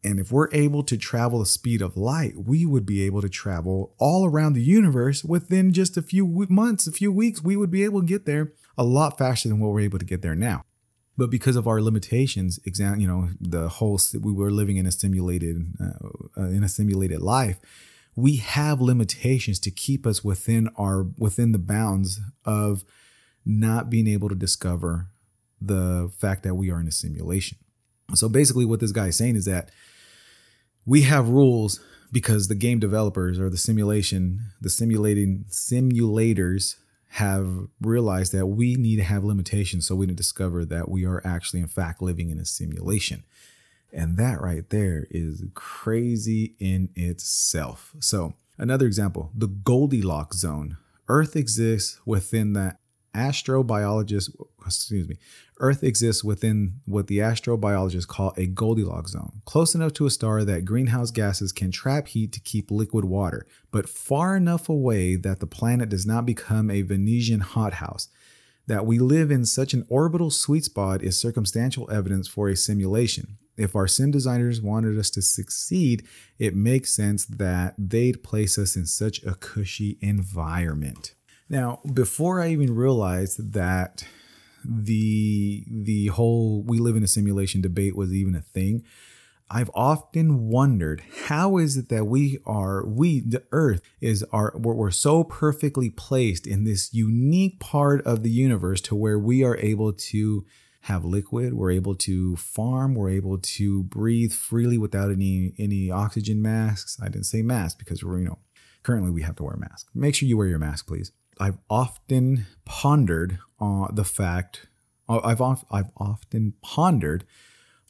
[0.03, 3.29] And if we're able to travel the speed of light, we would be able to
[3.29, 7.41] travel all around the universe within just a few months, a few weeks.
[7.41, 10.05] We would be able to get there a lot faster than what we're able to
[10.05, 10.63] get there now.
[11.17, 14.91] But because of our limitations, exam, you know, the whole we were living in a
[14.91, 17.59] simulated uh, uh, in a simulated life,
[18.15, 22.83] we have limitations to keep us within our within the bounds of
[23.45, 25.09] not being able to discover
[25.61, 27.57] the fact that we are in a simulation.
[28.15, 29.71] So basically, what this guy is saying is that
[30.85, 31.79] we have rules
[32.11, 36.75] because the game developers or the simulation, the simulating simulators
[37.13, 41.21] have realized that we need to have limitations so we can discover that we are
[41.23, 43.23] actually in fact living in a simulation.
[43.91, 47.93] And that right there is crazy in itself.
[47.99, 50.77] So, another example the Goldilocks zone.
[51.07, 52.77] Earth exists within the
[53.13, 54.31] astrobiologist,
[54.65, 55.17] excuse me,
[55.63, 60.43] Earth exists within what the astrobiologists call a Goldilocks zone, close enough to a star
[60.43, 65.39] that greenhouse gases can trap heat to keep liquid water, but far enough away that
[65.39, 68.09] the planet does not become a Venusian hothouse.
[68.67, 73.37] That we live in such an orbital sweet spot is circumstantial evidence for a simulation.
[73.55, 76.05] If our sim designers wanted us to succeed,
[76.39, 81.15] it makes sense that they'd place us in such a cushy environment.
[81.47, 84.03] Now, before I even realized that
[84.65, 88.83] the the whole we live in a simulation debate was even a thing,
[89.49, 94.73] I've often wondered how is it that we are we the earth is our we're,
[94.73, 99.57] we're so perfectly placed in this unique part of the universe to where we are
[99.57, 100.45] able to
[100.81, 106.41] have liquid we're able to farm we're able to breathe freely without any any oxygen
[106.41, 106.97] masks.
[107.01, 108.39] I didn't say mask because we're you know
[108.81, 109.87] currently we have to wear a mask.
[109.93, 114.67] Make sure you wear your mask please I've often pondered on the fact,
[115.09, 117.25] uh, I've, I've often pondered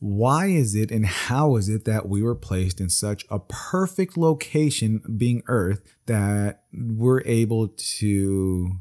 [0.04, 4.18] why is it and how is it that we were placed in such a perfect
[4.18, 8.72] location, being Earth, that we're able to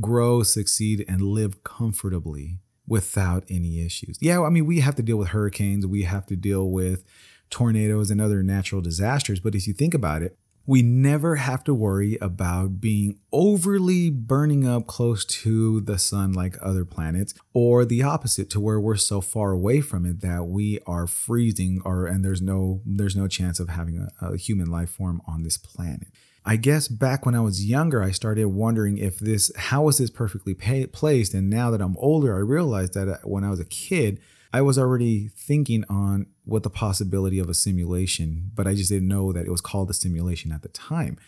[0.00, 4.16] grow, succeed, and live comfortably without any issues?
[4.20, 7.02] Yeah, I mean, we have to deal with hurricanes, we have to deal with
[7.50, 10.38] tornadoes and other natural disasters, but if you think about it,
[10.70, 16.56] we never have to worry about being overly burning up close to the sun like
[16.62, 20.78] other planets or the opposite to where we're so far away from it that we
[20.86, 24.90] are freezing or and there's no there's no chance of having a, a human life
[24.90, 26.06] form on this planet
[26.44, 30.08] I guess back when I was younger, I started wondering if this, how was this
[30.08, 31.34] perfectly pay, placed?
[31.34, 34.20] And now that I'm older, I realized that uh, when I was a kid,
[34.52, 39.08] I was already thinking on what the possibility of a simulation, but I just didn't
[39.08, 41.18] know that it was called a simulation at the time.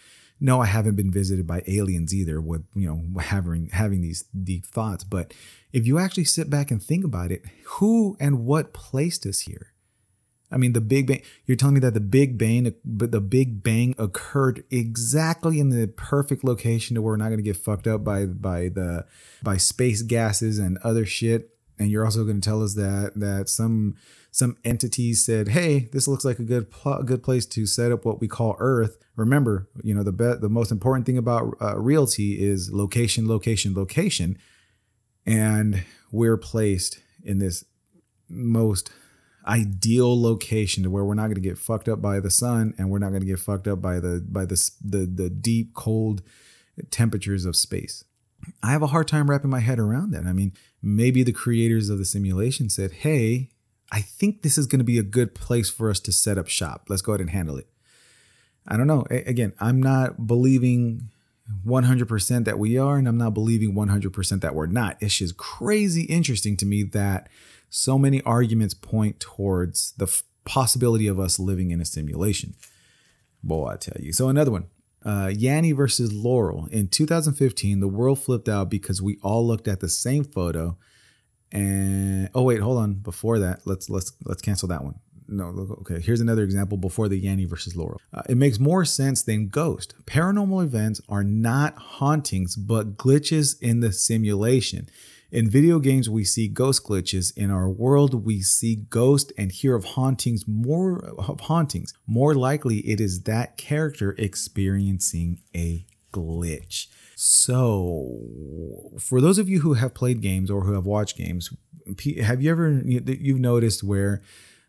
[0.41, 4.67] No, I haven't been visited by aliens either with, you know, having having these deep
[4.67, 5.33] thoughts, but
[5.73, 9.69] if you actually sit back and think about it, who and what placed us here?
[10.51, 13.95] I mean, the Big Bang, you're telling me that the Big Bang, the Big Bang
[13.99, 18.05] occurred exactly in the perfect location to where we're not going to get fucked up
[18.05, 19.07] by, by the,
[19.43, 23.49] by space gases and other shit and you're also going to tell us that that
[23.49, 23.97] some
[24.31, 28.05] some entities said, "Hey, this looks like a good pl- good place to set up
[28.05, 31.77] what we call Earth." Remember, you know the be- the most important thing about uh,
[31.79, 34.39] realty is location, location, location,
[35.27, 37.65] and we're placed in this
[38.29, 38.91] most
[39.47, 42.91] ideal location to where we're not going to get fucked up by the sun and
[42.91, 46.23] we're not going to get fucked up by the by the the, the deep cold
[46.91, 48.05] temperatures of space.
[48.63, 50.27] I have a hard time wrapping my head around that.
[50.27, 50.53] I mean,
[50.83, 53.51] maybe the creators of the simulation said, hey,
[53.91, 56.49] I think this is going to be a good place for us to set up
[56.49, 56.87] shop.
[56.89, 57.69] Let's go ahead and handle it.
[58.67, 59.05] I don't know.
[59.11, 61.09] A- again, I'm not believing
[61.67, 64.97] 100% that we are, and I'm not believing 100% that we're not.
[65.01, 67.29] It's just crazy interesting to me that
[67.69, 72.55] so many arguments point towards the f- possibility of us living in a simulation.
[73.43, 74.13] Boy, I tell you.
[74.13, 74.67] So, another one
[75.05, 76.67] uh, Yanny versus Laurel.
[76.71, 80.77] In 2015, the world flipped out because we all looked at the same photo.
[81.51, 82.95] And oh wait, hold on.
[82.95, 84.99] Before that, let's let's let's cancel that one.
[85.29, 86.01] No, okay.
[86.01, 88.01] Here's another example before the Yanny versus Laurel.
[88.13, 89.95] Uh, it makes more sense than Ghost.
[90.05, 94.89] Paranormal events are not hauntings, but glitches in the simulation.
[95.33, 97.35] In video games, we see ghost glitches.
[97.35, 101.95] In our world, we see ghost and hear of hauntings more of hauntings.
[102.07, 106.89] More likely, it is that character experiencing a glitch.
[107.17, 111.51] So, for those of you who have played games or who have watched games,
[112.23, 114.21] have you ever you've noticed where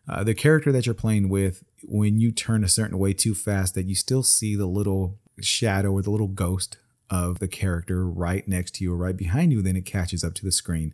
[0.07, 3.75] uh, the character that you're playing with, when you turn a certain way too fast,
[3.75, 6.77] that you still see the little shadow or the little ghost
[7.13, 10.33] of the character right next to you or right behind you, then it catches up
[10.33, 10.93] to the screen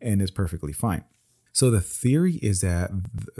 [0.00, 1.04] and is perfectly fine.
[1.52, 2.92] So the theory is that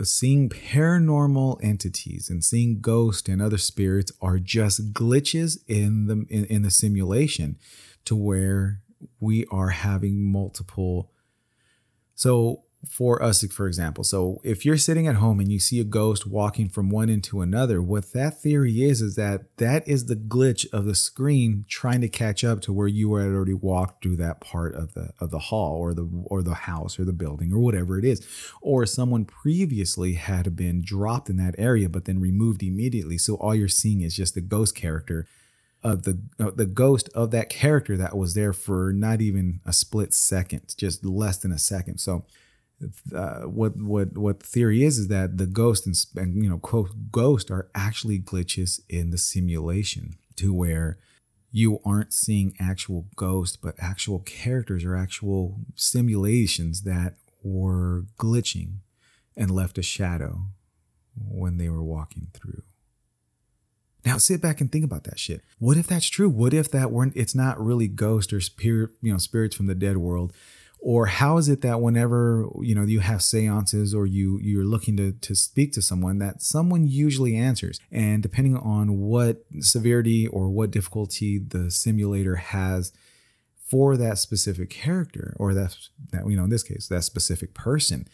[0.03, 6.43] seeing paranormal entities and seeing ghosts and other spirits are just glitches in the in,
[6.45, 7.57] in the simulation
[8.03, 8.81] to where
[9.21, 11.11] we are having multiple
[12.15, 14.05] so for us, for example.
[14.05, 17.41] So if you're sitting at home and you see a ghost walking from one into
[17.41, 21.99] another, what that theory is is that that is the glitch of the screen trying
[22.01, 25.29] to catch up to where you had already walked through that part of the of
[25.29, 28.25] the hall or the or the house or the building or whatever it is,
[28.61, 33.17] or someone previously had been dropped in that area but then removed immediately.
[33.17, 35.27] So all you're seeing is just the ghost character
[35.83, 39.73] of the uh, the ghost of that character that was there for not even a
[39.73, 41.99] split second, just less than a second.
[41.99, 42.25] So
[43.13, 46.57] uh, what what what the theory is is that the ghost and, and you know
[46.57, 50.97] quote ghost are actually glitches in the simulation to where
[51.51, 58.77] you aren't seeing actual ghosts but actual characters or actual simulations that were glitching
[59.35, 60.43] and left a shadow
[61.15, 62.61] when they were walking through.
[64.05, 65.41] Now sit back and think about that shit.
[65.57, 66.29] What if that's true?
[66.29, 69.75] What if that weren't it's not really ghosts or spirit you know spirits from the
[69.75, 70.33] dead world
[70.81, 74.95] or how is it that whenever you know you have seances or you you're looking
[74.97, 77.79] to to speak to someone that someone usually answers?
[77.91, 82.93] And depending on what severity or what difficulty the simulator has
[83.69, 85.75] for that specific character or that
[86.11, 88.07] that you know in this case that specific person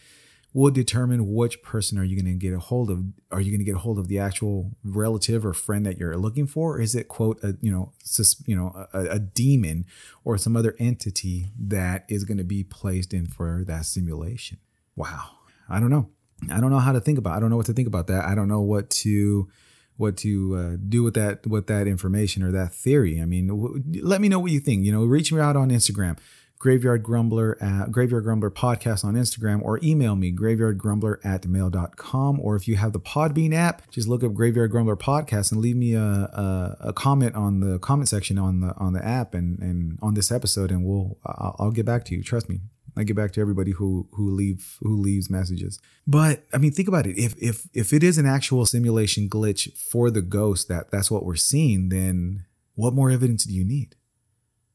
[0.56, 3.04] will determine which person are you going to get a hold of.
[3.30, 6.16] Are you going to get a hold of the actual relative or friend that you're
[6.16, 6.76] looking for?
[6.76, 9.84] Or is it quote a you know sus, you know a, a demon
[10.24, 14.56] or some other entity that is going to be placed in for that simulation?
[14.96, 15.28] Wow,
[15.68, 16.08] I don't know.
[16.50, 17.36] I don't know how to think about.
[17.36, 18.24] I don't know what to think about that.
[18.24, 19.50] I don't know what to
[19.98, 23.20] what to uh, do with that with that information or that theory.
[23.20, 24.86] I mean, w- let me know what you think.
[24.86, 26.16] You know, reach me out on Instagram
[26.58, 32.56] graveyard grumbler at graveyard grumbler podcast on instagram or email me graveyardgrumbler at mail.com or
[32.56, 35.94] if you have the podbean app just look up graveyard grumbler podcast and leave me
[35.94, 39.98] a, a, a, comment on the comment section on the on the app and and
[40.00, 42.60] on this episode and we'll I'll, I'll get back to you trust me
[42.98, 45.78] I get back to everybody who who leave who leaves messages.
[46.06, 47.18] But I mean, think about it.
[47.18, 51.22] If if if it is an actual simulation glitch for the ghost that that's what
[51.22, 53.96] we're seeing, then what more evidence do you need?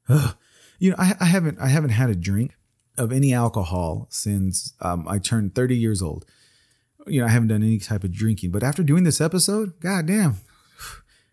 [0.07, 0.35] Ugh
[0.81, 2.55] you know, I, I haven't I haven't had a drink
[2.97, 6.25] of any alcohol since um, I turned 30 years old.
[7.05, 8.49] You know, I haven't done any type of drinking.
[8.49, 10.37] But after doing this episode, goddamn,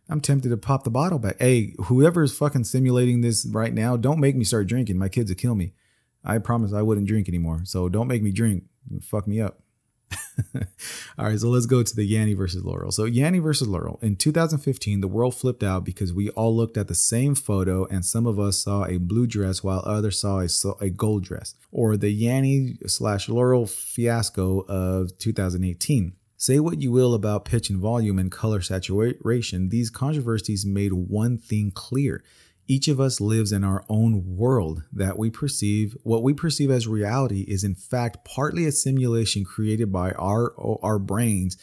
[0.06, 1.36] I'm tempted to pop the bottle back.
[1.40, 4.98] Hey, whoever is fucking simulating this right now, don't make me start drinking.
[4.98, 5.72] My kids will kill me.
[6.22, 7.62] I promise I wouldn't drink anymore.
[7.64, 8.64] So don't make me drink.
[9.00, 9.60] Fuck me up.
[11.18, 12.92] All right, so let's go to the Yanny versus Laurel.
[12.92, 13.98] So Yanny versus Laurel.
[14.02, 18.04] In 2015, the world flipped out because we all looked at the same photo and
[18.04, 20.48] some of us saw a blue dress while others saw a,
[20.80, 26.12] a gold dress, or the Yanny slash Laurel fiasco of 2018.
[26.36, 31.36] Say what you will about pitch and volume and color saturation, these controversies made one
[31.36, 32.22] thing clear
[32.68, 35.96] each of us lives in our own world that we perceive.
[36.04, 40.98] What we perceive as reality is, in fact, partly a simulation created by our, our
[40.98, 41.56] brains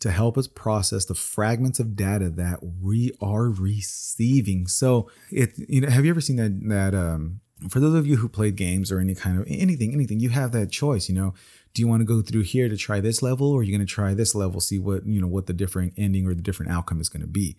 [0.00, 4.66] to help us process the fragments of data that we are receiving.
[4.66, 7.40] So, it you know, have you ever seen that that um,
[7.70, 10.52] for those of you who played games or any kind of anything, anything, you have
[10.52, 11.08] that choice.
[11.08, 11.34] You know,
[11.74, 13.86] do you want to go through here to try this level, or are you going
[13.86, 16.72] to try this level, see what you know what the different ending or the different
[16.72, 17.56] outcome is going to be?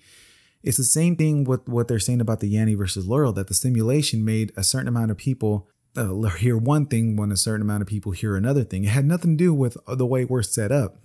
[0.67, 3.53] It's the same thing with what they're saying about the Yanny versus Laurel, that the
[3.53, 5.65] simulation made a certain amount of people
[5.95, 8.83] uh, hear one thing when a certain amount of people hear another thing.
[8.83, 10.97] It had nothing to do with the way we're set up.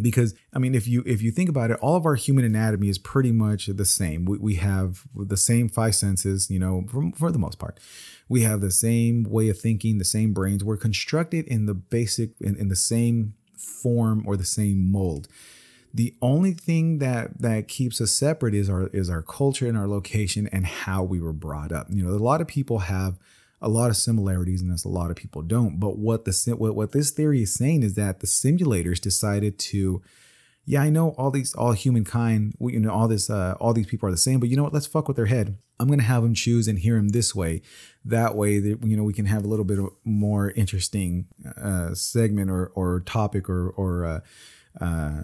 [0.00, 2.88] Because I mean, if you if you think about it, all of our human anatomy
[2.88, 4.24] is pretty much the same.
[4.24, 7.80] We, we have the same five senses, you know, for, for the most part.
[8.28, 10.62] We have the same way of thinking, the same brains.
[10.62, 15.26] We're constructed in the basic in, in the same form or the same mold.
[15.92, 19.88] The only thing that that keeps us separate is our is our culture and our
[19.88, 21.88] location and how we were brought up.
[21.90, 23.18] You know, a lot of people have
[23.62, 25.78] a lot of similarities and a lot of people don't.
[25.78, 30.02] But what the what, what this theory is saying is that the simulators decided to
[30.66, 34.08] yeah, I know all these, all humankind, you know, all this, uh, all these people
[34.08, 34.72] are the same, but you know what?
[34.72, 35.58] Let's fuck with their head.
[35.80, 37.62] I'm gonna have them choose and hear them this way.
[38.04, 41.26] That way, that you know, we can have a little bit of more interesting
[41.60, 44.20] uh, segment or or topic or or uh,
[44.80, 45.22] uh,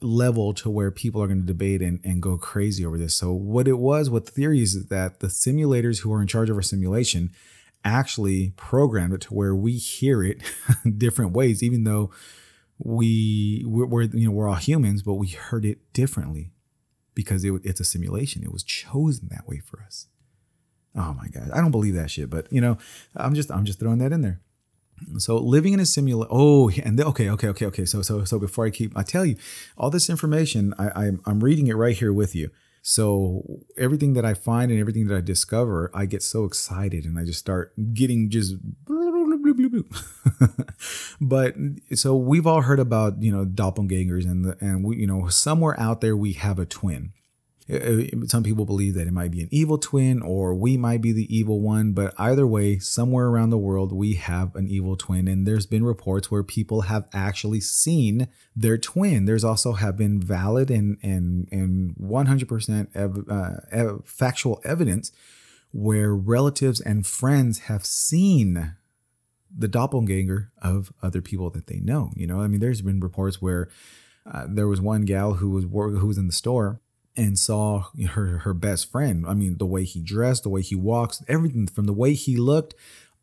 [0.00, 3.14] level to where people are going to debate and, and go crazy over this.
[3.14, 6.50] So what it was, what the theory is, that the simulators who are in charge
[6.50, 7.30] of our simulation
[7.84, 10.42] actually programmed it to where we hear it
[10.98, 12.10] different ways, even though
[12.78, 16.50] we we're, we're you know we're all humans, but we heard it differently
[17.14, 18.42] because it, it's a simulation.
[18.42, 20.06] It was chosen that way for us.
[20.94, 22.78] Oh my god, I don't believe that shit, but you know,
[23.14, 24.40] I'm just I'm just throwing that in there.
[25.18, 26.28] So living in a simulation.
[26.30, 27.84] Oh, and the, okay, okay, okay, okay.
[27.84, 29.36] So so so before I keep, I tell you,
[29.76, 32.50] all this information, I, I'm I'm reading it right here with you.
[32.82, 33.42] So
[33.76, 37.24] everything that I find and everything that I discover, I get so excited and I
[37.24, 38.54] just start getting just.
[41.20, 41.54] but
[41.94, 45.78] so we've all heard about you know doppelgangers and the, and we you know somewhere
[45.80, 47.12] out there we have a twin
[48.26, 51.36] some people believe that it might be an evil twin or we might be the
[51.36, 55.26] evil one, but either way, somewhere around the world, we have an evil twin.
[55.26, 59.24] And there's been reports where people have actually seen their twin.
[59.24, 65.10] There's also have been valid and, and, and 100% ev- uh, factual evidence
[65.72, 68.76] where relatives and friends have seen
[69.54, 72.12] the doppelganger of other people that they know.
[72.14, 73.68] You know, I mean, there's been reports where
[74.24, 76.80] uh, there was one gal who was who was in the store
[77.16, 79.24] and saw her her best friend.
[79.26, 82.36] I mean, the way he dressed, the way he walks, everything from the way he
[82.36, 82.74] looked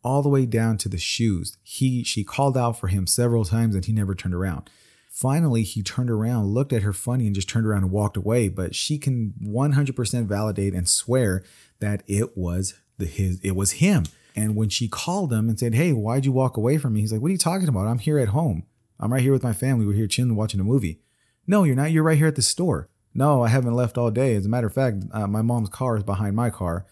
[0.04, 1.58] all the way down to the shoes.
[1.64, 4.70] He she called out for him several times and he never turned around.
[5.10, 8.50] Finally, he turned around, looked at her funny and just turned around and walked away,
[8.50, 11.44] but she can 100% validate and swear
[11.80, 14.04] that it was the his it was him.
[14.36, 17.12] And when she called him and said, "Hey, why'd you walk away from me?" He's
[17.12, 17.88] like, "What are you talking about?
[17.88, 18.64] I'm here at home.
[19.00, 19.86] I'm right here with my family.
[19.86, 21.00] We're here chilling watching a movie."
[21.46, 21.92] "No, you're not.
[21.92, 24.36] You're right here at the store." No, I haven't left all day.
[24.36, 26.86] As a matter of fact, uh, my mom's car is behind my car,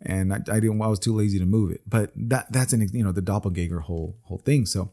[0.00, 0.82] and I, I, didn't.
[0.82, 1.82] I was too lazy to move it.
[1.86, 4.66] But that that's an you know the doppelganger whole whole thing.
[4.66, 4.90] So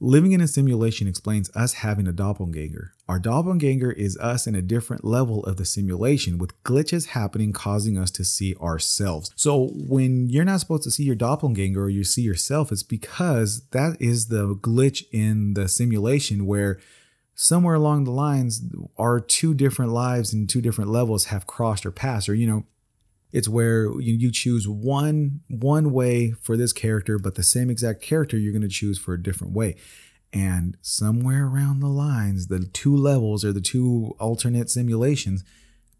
[0.00, 2.92] living in a simulation explains us having a doppelganger.
[3.08, 7.96] Our doppelganger is us in a different level of the simulation, with glitches happening causing
[7.96, 9.30] us to see ourselves.
[9.36, 13.62] So when you're not supposed to see your doppelganger or you see yourself, it's because
[13.70, 16.78] that is the glitch in the simulation where
[17.36, 18.62] somewhere along the lines
[18.98, 22.64] our two different lives and two different levels have crossed or passed or you know
[23.32, 28.38] it's where you, choose one one way for this character but the same exact character
[28.38, 29.76] you're going to choose for a different way.
[30.32, 35.44] And somewhere around the lines the two levels or the two alternate simulations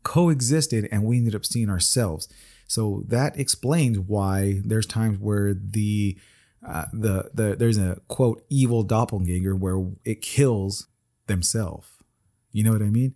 [0.02, 2.26] coexisted and we ended up seeing ourselves.
[2.66, 6.18] So that explains why there's times where the
[6.66, 10.86] uh, the the there's a quote evil doppelganger where it kills
[11.26, 11.88] themselves.
[12.52, 13.14] You know what I mean?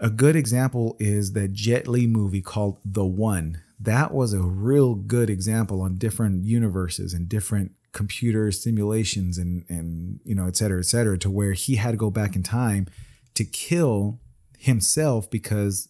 [0.00, 3.62] A good example is that Jet Li movie called The One.
[3.80, 10.20] That was a real good example on different universes and different computer simulations and and
[10.24, 12.86] you know et cetera et cetera to where he had to go back in time
[13.34, 14.20] to kill
[14.58, 15.88] himself because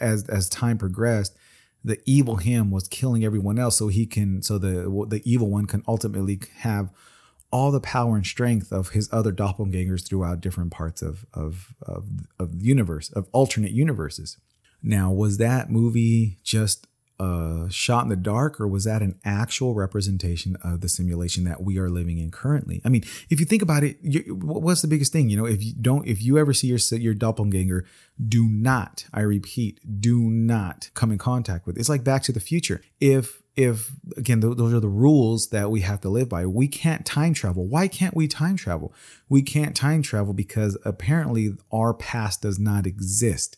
[0.00, 1.36] as as time progressed
[1.84, 5.66] the evil him was killing everyone else so he can so the the evil one
[5.66, 6.90] can ultimately have
[7.56, 12.04] all the power and strength of his other doppelgangers throughout different parts of, of, of,
[12.38, 14.36] of the universe, of alternate universes.
[14.82, 16.86] Now, was that movie just
[17.18, 21.62] a shot in the dark, or was that an actual representation of the simulation that
[21.62, 22.82] we are living in currently?
[22.84, 25.30] I mean, if you think about it, you, what's the biggest thing?
[25.30, 27.86] You know, if you don't, if you ever see your your doppelganger,
[28.22, 31.78] do not, I repeat, do not come in contact with.
[31.78, 32.82] It's like Back to the Future.
[33.00, 36.46] If if again those are the rules that we have to live by.
[36.46, 37.66] We can't time travel.
[37.66, 38.94] Why can't we time travel?
[39.28, 43.56] We can't time travel because apparently our past does not exist.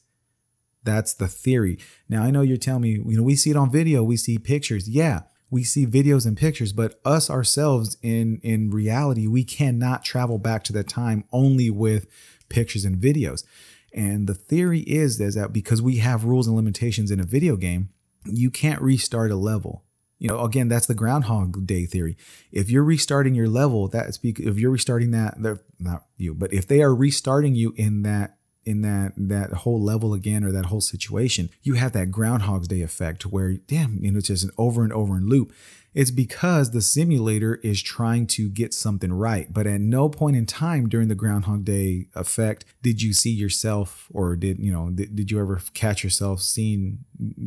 [0.84, 1.78] That's the theory.
[2.08, 4.04] Now i know you're telling me you know we see it on video.
[4.04, 4.88] We see pictures.
[4.88, 10.36] Yeah we see videos and pictures but us ourselves in in reality we cannot travel
[10.36, 12.06] back to that time only with
[12.48, 13.44] pictures and videos.
[13.92, 17.56] And the theory is, is that because we have rules and limitations in a video
[17.56, 17.88] game
[18.24, 19.84] you can't restart a level
[20.18, 22.16] you know, again, that's the Groundhog Day theory.
[22.50, 26.52] If you're restarting your level, that's because if you're restarting that, they're not you, but
[26.52, 30.66] if they are restarting you in that in that that whole level again or that
[30.66, 34.50] whole situation, you have that Groundhog's Day effect where, damn, you know, it's just an
[34.58, 35.52] over and over and loop.
[35.98, 39.52] It's because the simulator is trying to get something right.
[39.52, 44.06] But at no point in time during the Groundhog Day effect did you see yourself
[44.14, 47.00] or did, you know, did, did you ever catch yourself seeing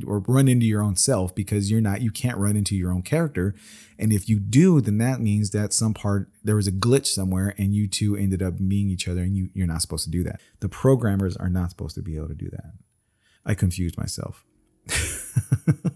[0.05, 3.03] or run into your own self because you're not, you can't run into your own
[3.03, 3.55] character.
[3.97, 7.55] And if you do, then that means that some part, there was a glitch somewhere
[7.57, 10.23] and you two ended up meeting each other and you, you're not supposed to do
[10.23, 10.41] that.
[10.59, 12.73] The programmers are not supposed to be able to do that.
[13.45, 14.43] I confused myself.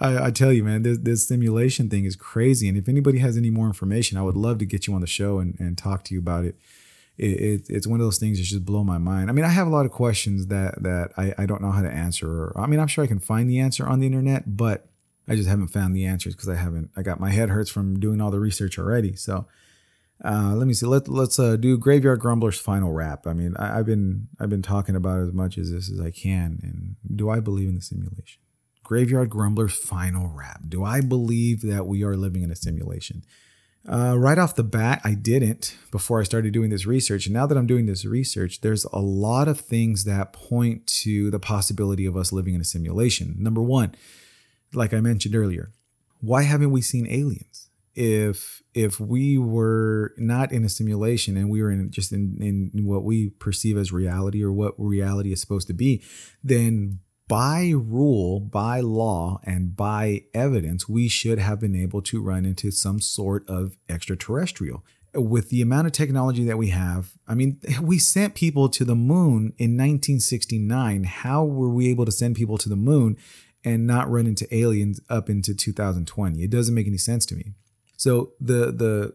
[0.00, 2.68] I, I, tell you, man, this, this simulation thing is crazy.
[2.68, 5.06] And if anybody has any more information, I would love to get you on the
[5.06, 6.56] show and, and talk to you about it.
[7.18, 7.70] It, it.
[7.70, 9.30] It's one of those things that just blow my mind.
[9.30, 11.82] I mean, I have a lot of questions that that I, I don't know how
[11.82, 12.28] to answer.
[12.28, 14.88] Or, I mean, I'm sure I can find the answer on the internet, but
[15.26, 16.90] I just haven't found the answers because I haven't.
[16.96, 19.16] I got my head hurts from doing all the research already.
[19.16, 19.46] So
[20.24, 20.86] Uh, let me see.
[20.86, 23.26] Let let's uh, do Graveyard Grumbler's final rap.
[23.26, 26.10] I mean, I, I've been I've been talking about as much as this as I
[26.10, 26.58] can.
[26.62, 28.40] And do I believe in the simulation?
[28.86, 30.60] Graveyard Grumbler's final rap.
[30.68, 33.24] Do I believe that we are living in a simulation?
[33.84, 37.26] Uh, right off the bat, I didn't before I started doing this research.
[37.26, 41.32] And now that I'm doing this research, there's a lot of things that point to
[41.32, 43.34] the possibility of us living in a simulation.
[43.40, 43.92] Number one,
[44.72, 45.72] like I mentioned earlier,
[46.20, 47.68] why haven't we seen aliens?
[47.96, 52.86] If if we were not in a simulation and we were in just in, in
[52.86, 56.04] what we perceive as reality or what reality is supposed to be,
[56.44, 62.44] then by rule, by law, and by evidence, we should have been able to run
[62.44, 64.84] into some sort of extraterrestrial.
[65.14, 68.94] With the amount of technology that we have, I mean, we sent people to the
[68.94, 71.04] moon in 1969.
[71.04, 73.16] How were we able to send people to the moon
[73.64, 76.42] and not run into aliens up into 2020?
[76.42, 77.52] It doesn't make any sense to me.
[77.96, 79.14] So the the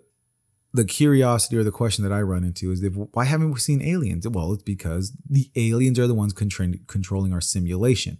[0.73, 3.81] the curiosity or the question that I run into is if, why haven't we seen
[3.81, 4.27] aliens?
[4.27, 8.19] Well, it's because the aliens are the ones controlling our simulation.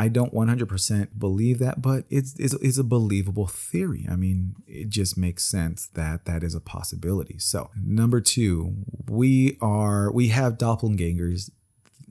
[0.00, 4.06] I don't 100% believe that, but it's, it's, it's a believable theory.
[4.08, 7.38] I mean, it just makes sense that that is a possibility.
[7.38, 11.50] So, number two, we are we have doppelgangers,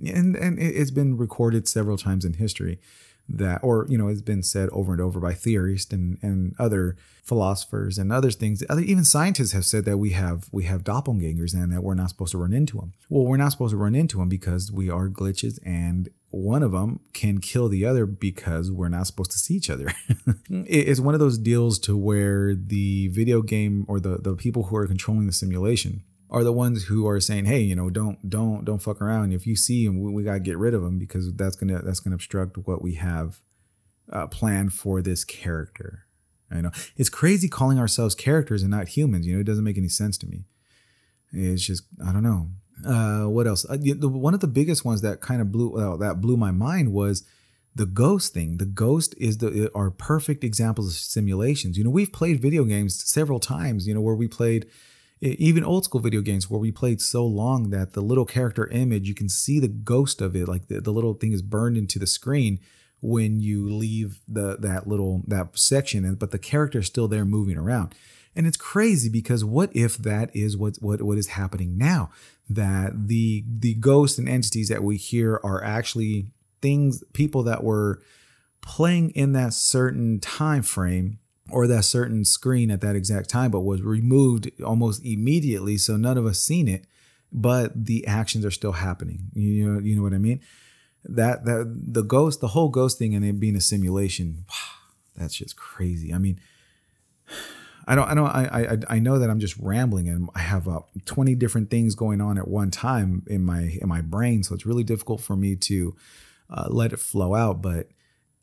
[0.05, 2.79] and and it's been recorded several times in history
[3.29, 6.95] that, or you know, it's been said over and over by theorists and and other
[7.23, 8.63] philosophers and other things.
[8.69, 12.09] Other even scientists have said that we have we have doppelgangers and that we're not
[12.09, 12.93] supposed to run into them.
[13.09, 16.71] Well, we're not supposed to run into them because we are glitches, and one of
[16.71, 19.91] them can kill the other because we're not supposed to see each other.
[20.49, 24.75] it's one of those deals to where the video game or the the people who
[24.77, 28.65] are controlling the simulation are the ones who are saying, "Hey, you know, don't don't
[28.65, 29.33] don't fuck around.
[29.33, 31.81] If you see him, we, we got to get rid of him because that's gonna
[31.81, 33.41] that's gonna obstruct what we have
[34.11, 36.03] uh, planned for this character."
[36.49, 39.27] I know it's crazy calling ourselves characters and not humans.
[39.27, 40.45] You know, it doesn't make any sense to me.
[41.31, 42.49] It's just I don't know.
[42.85, 43.65] Uh, what else?
[43.67, 46.51] Uh, the, one of the biggest ones that kind of blew well, that blew my
[46.51, 47.23] mind was
[47.75, 48.57] the ghost thing.
[48.57, 51.77] The ghost is the are perfect examples of simulations.
[51.77, 53.87] You know, we've played video games several times.
[53.87, 54.67] You know, where we played
[55.21, 59.07] even old school video games where we played so long that the little character image
[59.07, 61.97] you can see the ghost of it like the, the little thing is burned into
[61.97, 62.59] the screen
[63.01, 67.25] when you leave the that little that section and but the character is still there
[67.25, 67.93] moving around.
[68.35, 72.11] And it's crazy because what if that is what what what is happening now?
[72.49, 76.27] That the the ghosts and entities that we hear are actually
[76.61, 78.01] things people that were
[78.61, 81.19] playing in that certain time frame
[81.51, 85.77] or that certain screen at that exact time, but was removed almost immediately.
[85.77, 86.85] So none of us seen it,
[87.31, 89.29] but the actions are still happening.
[89.33, 90.41] You know, you know what I mean?
[91.05, 94.45] That that the ghost, the whole ghost thing, and it being a simulation.
[94.49, 94.55] Wow,
[95.15, 96.13] that's just crazy.
[96.13, 96.39] I mean,
[97.89, 100.67] I don't, I don't, I, I, I know that I'm just rambling, and I have
[100.67, 104.53] uh, 20 different things going on at one time in my in my brain, so
[104.53, 105.95] it's really difficult for me to
[106.49, 107.61] uh, let it flow out.
[107.61, 107.87] But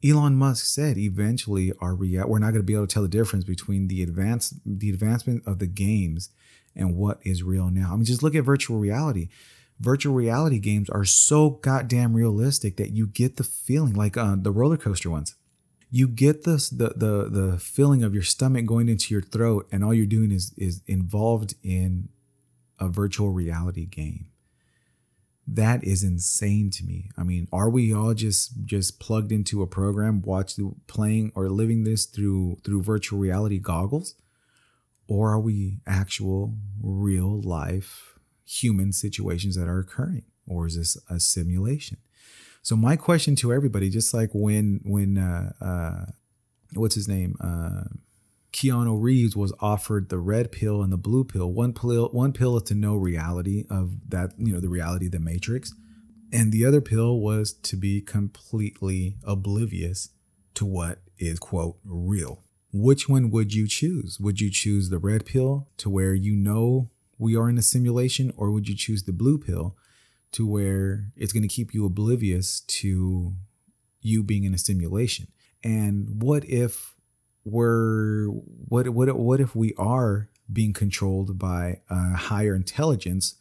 [0.04, 3.08] Elon Musk said eventually our rea- we're not going to be able to tell the
[3.08, 6.28] difference between the advance the advancement of the games
[6.76, 7.92] and what is real now.
[7.92, 9.28] I mean, just look at virtual reality.
[9.80, 14.52] Virtual reality games are so goddamn realistic that you get the feeling like uh, the
[14.52, 15.34] roller coaster ones.
[15.90, 19.94] You get the the the feeling of your stomach going into your throat, and all
[19.94, 22.08] you're doing is is involved in
[22.78, 24.26] a virtual reality game
[25.46, 27.10] that is insane to me.
[27.16, 30.54] I mean are we all just just plugged into a program watch
[30.86, 34.14] playing or living this through through virtual reality goggles?
[35.06, 40.24] Or are we actual real life human situations that are occurring?
[40.46, 41.98] Or is this a simulation?
[42.62, 46.06] So my question to everybody just like when when uh uh
[46.74, 47.36] what's his name?
[47.40, 47.84] Uh
[48.54, 51.52] Keanu Reeves was offered the red pill and the blue pill.
[51.52, 55.12] One pill, one pill is to know reality of that, you know, the reality of
[55.12, 55.74] the Matrix,
[56.32, 60.10] and the other pill was to be completely oblivious
[60.54, 62.44] to what is quote real.
[62.72, 64.20] Which one would you choose?
[64.20, 68.32] Would you choose the red pill to where you know we are in a simulation,
[68.36, 69.76] or would you choose the blue pill
[70.30, 73.34] to where it's going to keep you oblivious to
[74.00, 75.26] you being in a simulation?
[75.64, 76.93] And what if
[77.44, 83.36] we're what what what if we are being controlled by a higher intelligence?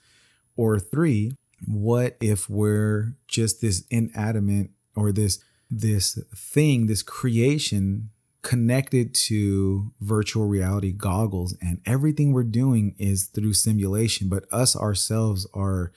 [0.56, 5.40] Or three what if we're just this inanimate or this
[5.72, 8.10] this thing this creation
[8.42, 11.56] connected to virtual reality goggles?
[11.62, 15.92] And everything we're doing is through simulation but us ourselves are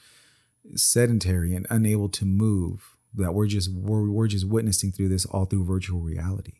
[0.74, 5.44] sedentary and unable to move that we're just we're, we're just witnessing through this all
[5.44, 6.54] through virtual reality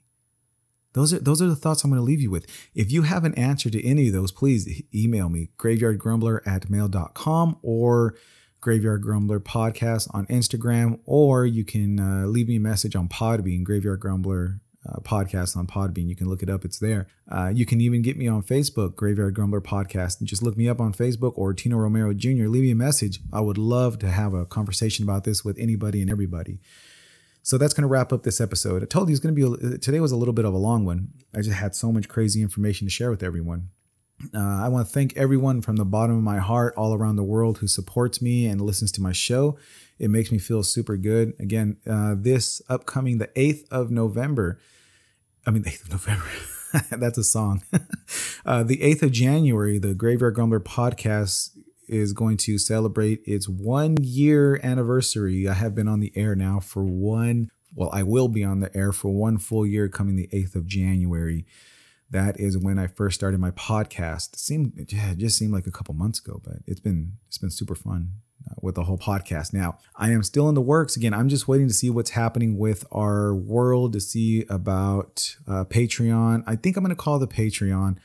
[0.97, 2.47] those are those are the thoughts I'm going to leave you with.
[2.75, 7.59] If you have an answer to any of those, please email me graveyardgrumbler at mail.com
[7.63, 8.15] or
[8.63, 13.63] Graveyard Grumbler podcast on Instagram, or you can uh, leave me a message on Podbean,
[13.63, 16.09] Graveyard Grumbler uh, podcast on Podbean.
[16.09, 17.07] You can look it up; it's there.
[17.31, 20.67] Uh, you can even get me on Facebook, Graveyard Grumbler podcast, and just look me
[20.67, 22.49] up on Facebook or Tino Romero Jr.
[22.49, 23.21] Leave me a message.
[23.33, 26.59] I would love to have a conversation about this with anybody and everybody.
[27.47, 28.83] So that's going to wrap up this episode.
[28.83, 30.57] I told you it's going to be a, today was a little bit of a
[30.59, 31.11] long one.
[31.33, 33.69] I just had so much crazy information to share with everyone.
[34.35, 37.23] Uh, I want to thank everyone from the bottom of my heart all around the
[37.23, 39.57] world who supports me and listens to my show.
[40.01, 41.35] It makes me feel super good.
[41.39, 44.59] Again, uh, this upcoming the 8th of November,
[45.47, 46.27] I mean, the 8th of November,
[46.97, 47.63] that's a song.
[48.45, 51.51] uh, the 8th of January, the Graveyard Grumbler podcast
[51.89, 55.49] is going to celebrate its one year anniversary.
[55.49, 58.75] I have been on the air now for one, well, I will be on the
[58.77, 61.47] air for one full year coming the 8th of January
[62.11, 64.35] that is when I first started my podcast.
[64.35, 67.39] It seemed yeah, it just seemed like a couple months ago, but it's been it's
[67.39, 68.11] been super fun
[68.49, 69.53] uh, with the whole podcast.
[69.53, 70.97] Now I am still in the works.
[70.97, 75.65] Again, I'm just waiting to see what's happening with our world to see about uh,
[75.65, 76.45] Patreon.
[76.47, 77.97] I think I'm going to call the Patreon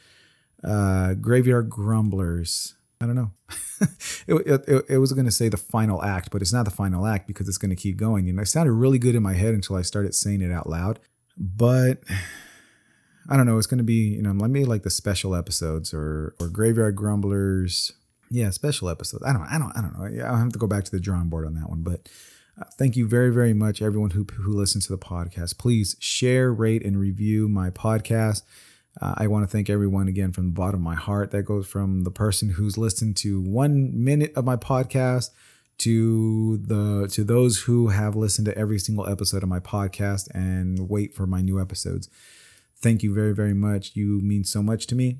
[0.63, 2.75] uh, Graveyard Grumblers.
[3.01, 3.31] I don't know.
[4.27, 7.07] it, it, it, was going to say the final act, but it's not the final
[7.07, 8.29] act because it's going to keep going.
[8.29, 10.99] And it sounded really good in my head until I started saying it out loud.
[11.35, 12.03] But
[13.29, 13.57] I don't know.
[13.57, 17.91] It's going to be, you know, maybe like the special episodes or or graveyard grumblers.
[18.29, 19.23] Yeah, special episodes.
[19.25, 20.25] I don't, I don't, I don't know.
[20.25, 21.81] I'll have to go back to the drawing board on that one.
[21.81, 22.07] But
[22.59, 25.57] uh, thank you very, very much, everyone who who listens to the podcast.
[25.57, 28.43] Please share, rate, and review my podcast.
[28.99, 31.31] Uh, I want to thank everyone again from the bottom of my heart.
[31.31, 35.29] That goes from the person who's listened to one minute of my podcast
[35.79, 40.89] to the to those who have listened to every single episode of my podcast and
[40.89, 42.09] wait for my new episodes
[42.81, 43.95] thank you very, very much.
[43.95, 45.19] You mean so much to me.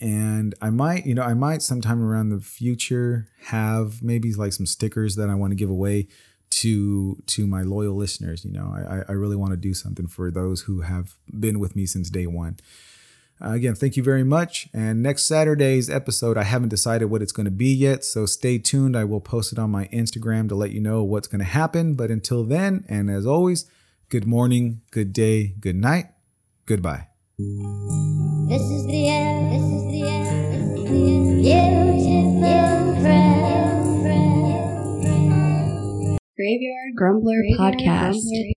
[0.00, 4.66] And I might, you know, I might sometime around the future have maybe like some
[4.66, 6.08] stickers that I want to give away
[6.50, 8.44] to to my loyal listeners.
[8.44, 11.76] You know, I, I really want to do something for those who have been with
[11.76, 12.58] me since day one.
[13.42, 14.68] Uh, again, thank you very much.
[14.74, 18.58] And next Saturday's episode, I haven't decided what it's going to be yet, so stay
[18.58, 18.94] tuned.
[18.96, 21.94] I will post it on my Instagram to let you know what's going to happen.
[21.94, 23.64] But until then, and as always,
[24.10, 26.06] good morning, good day, good night.
[26.66, 27.06] Goodbye.
[27.38, 29.52] This is the end.
[29.52, 30.76] This is the end.
[30.76, 31.90] This is the end.
[31.90, 31.99] Beautiful
[36.40, 38.24] Graveyard Grumbler Graveyard Podcast.
[38.24, 38.48] Grumbler.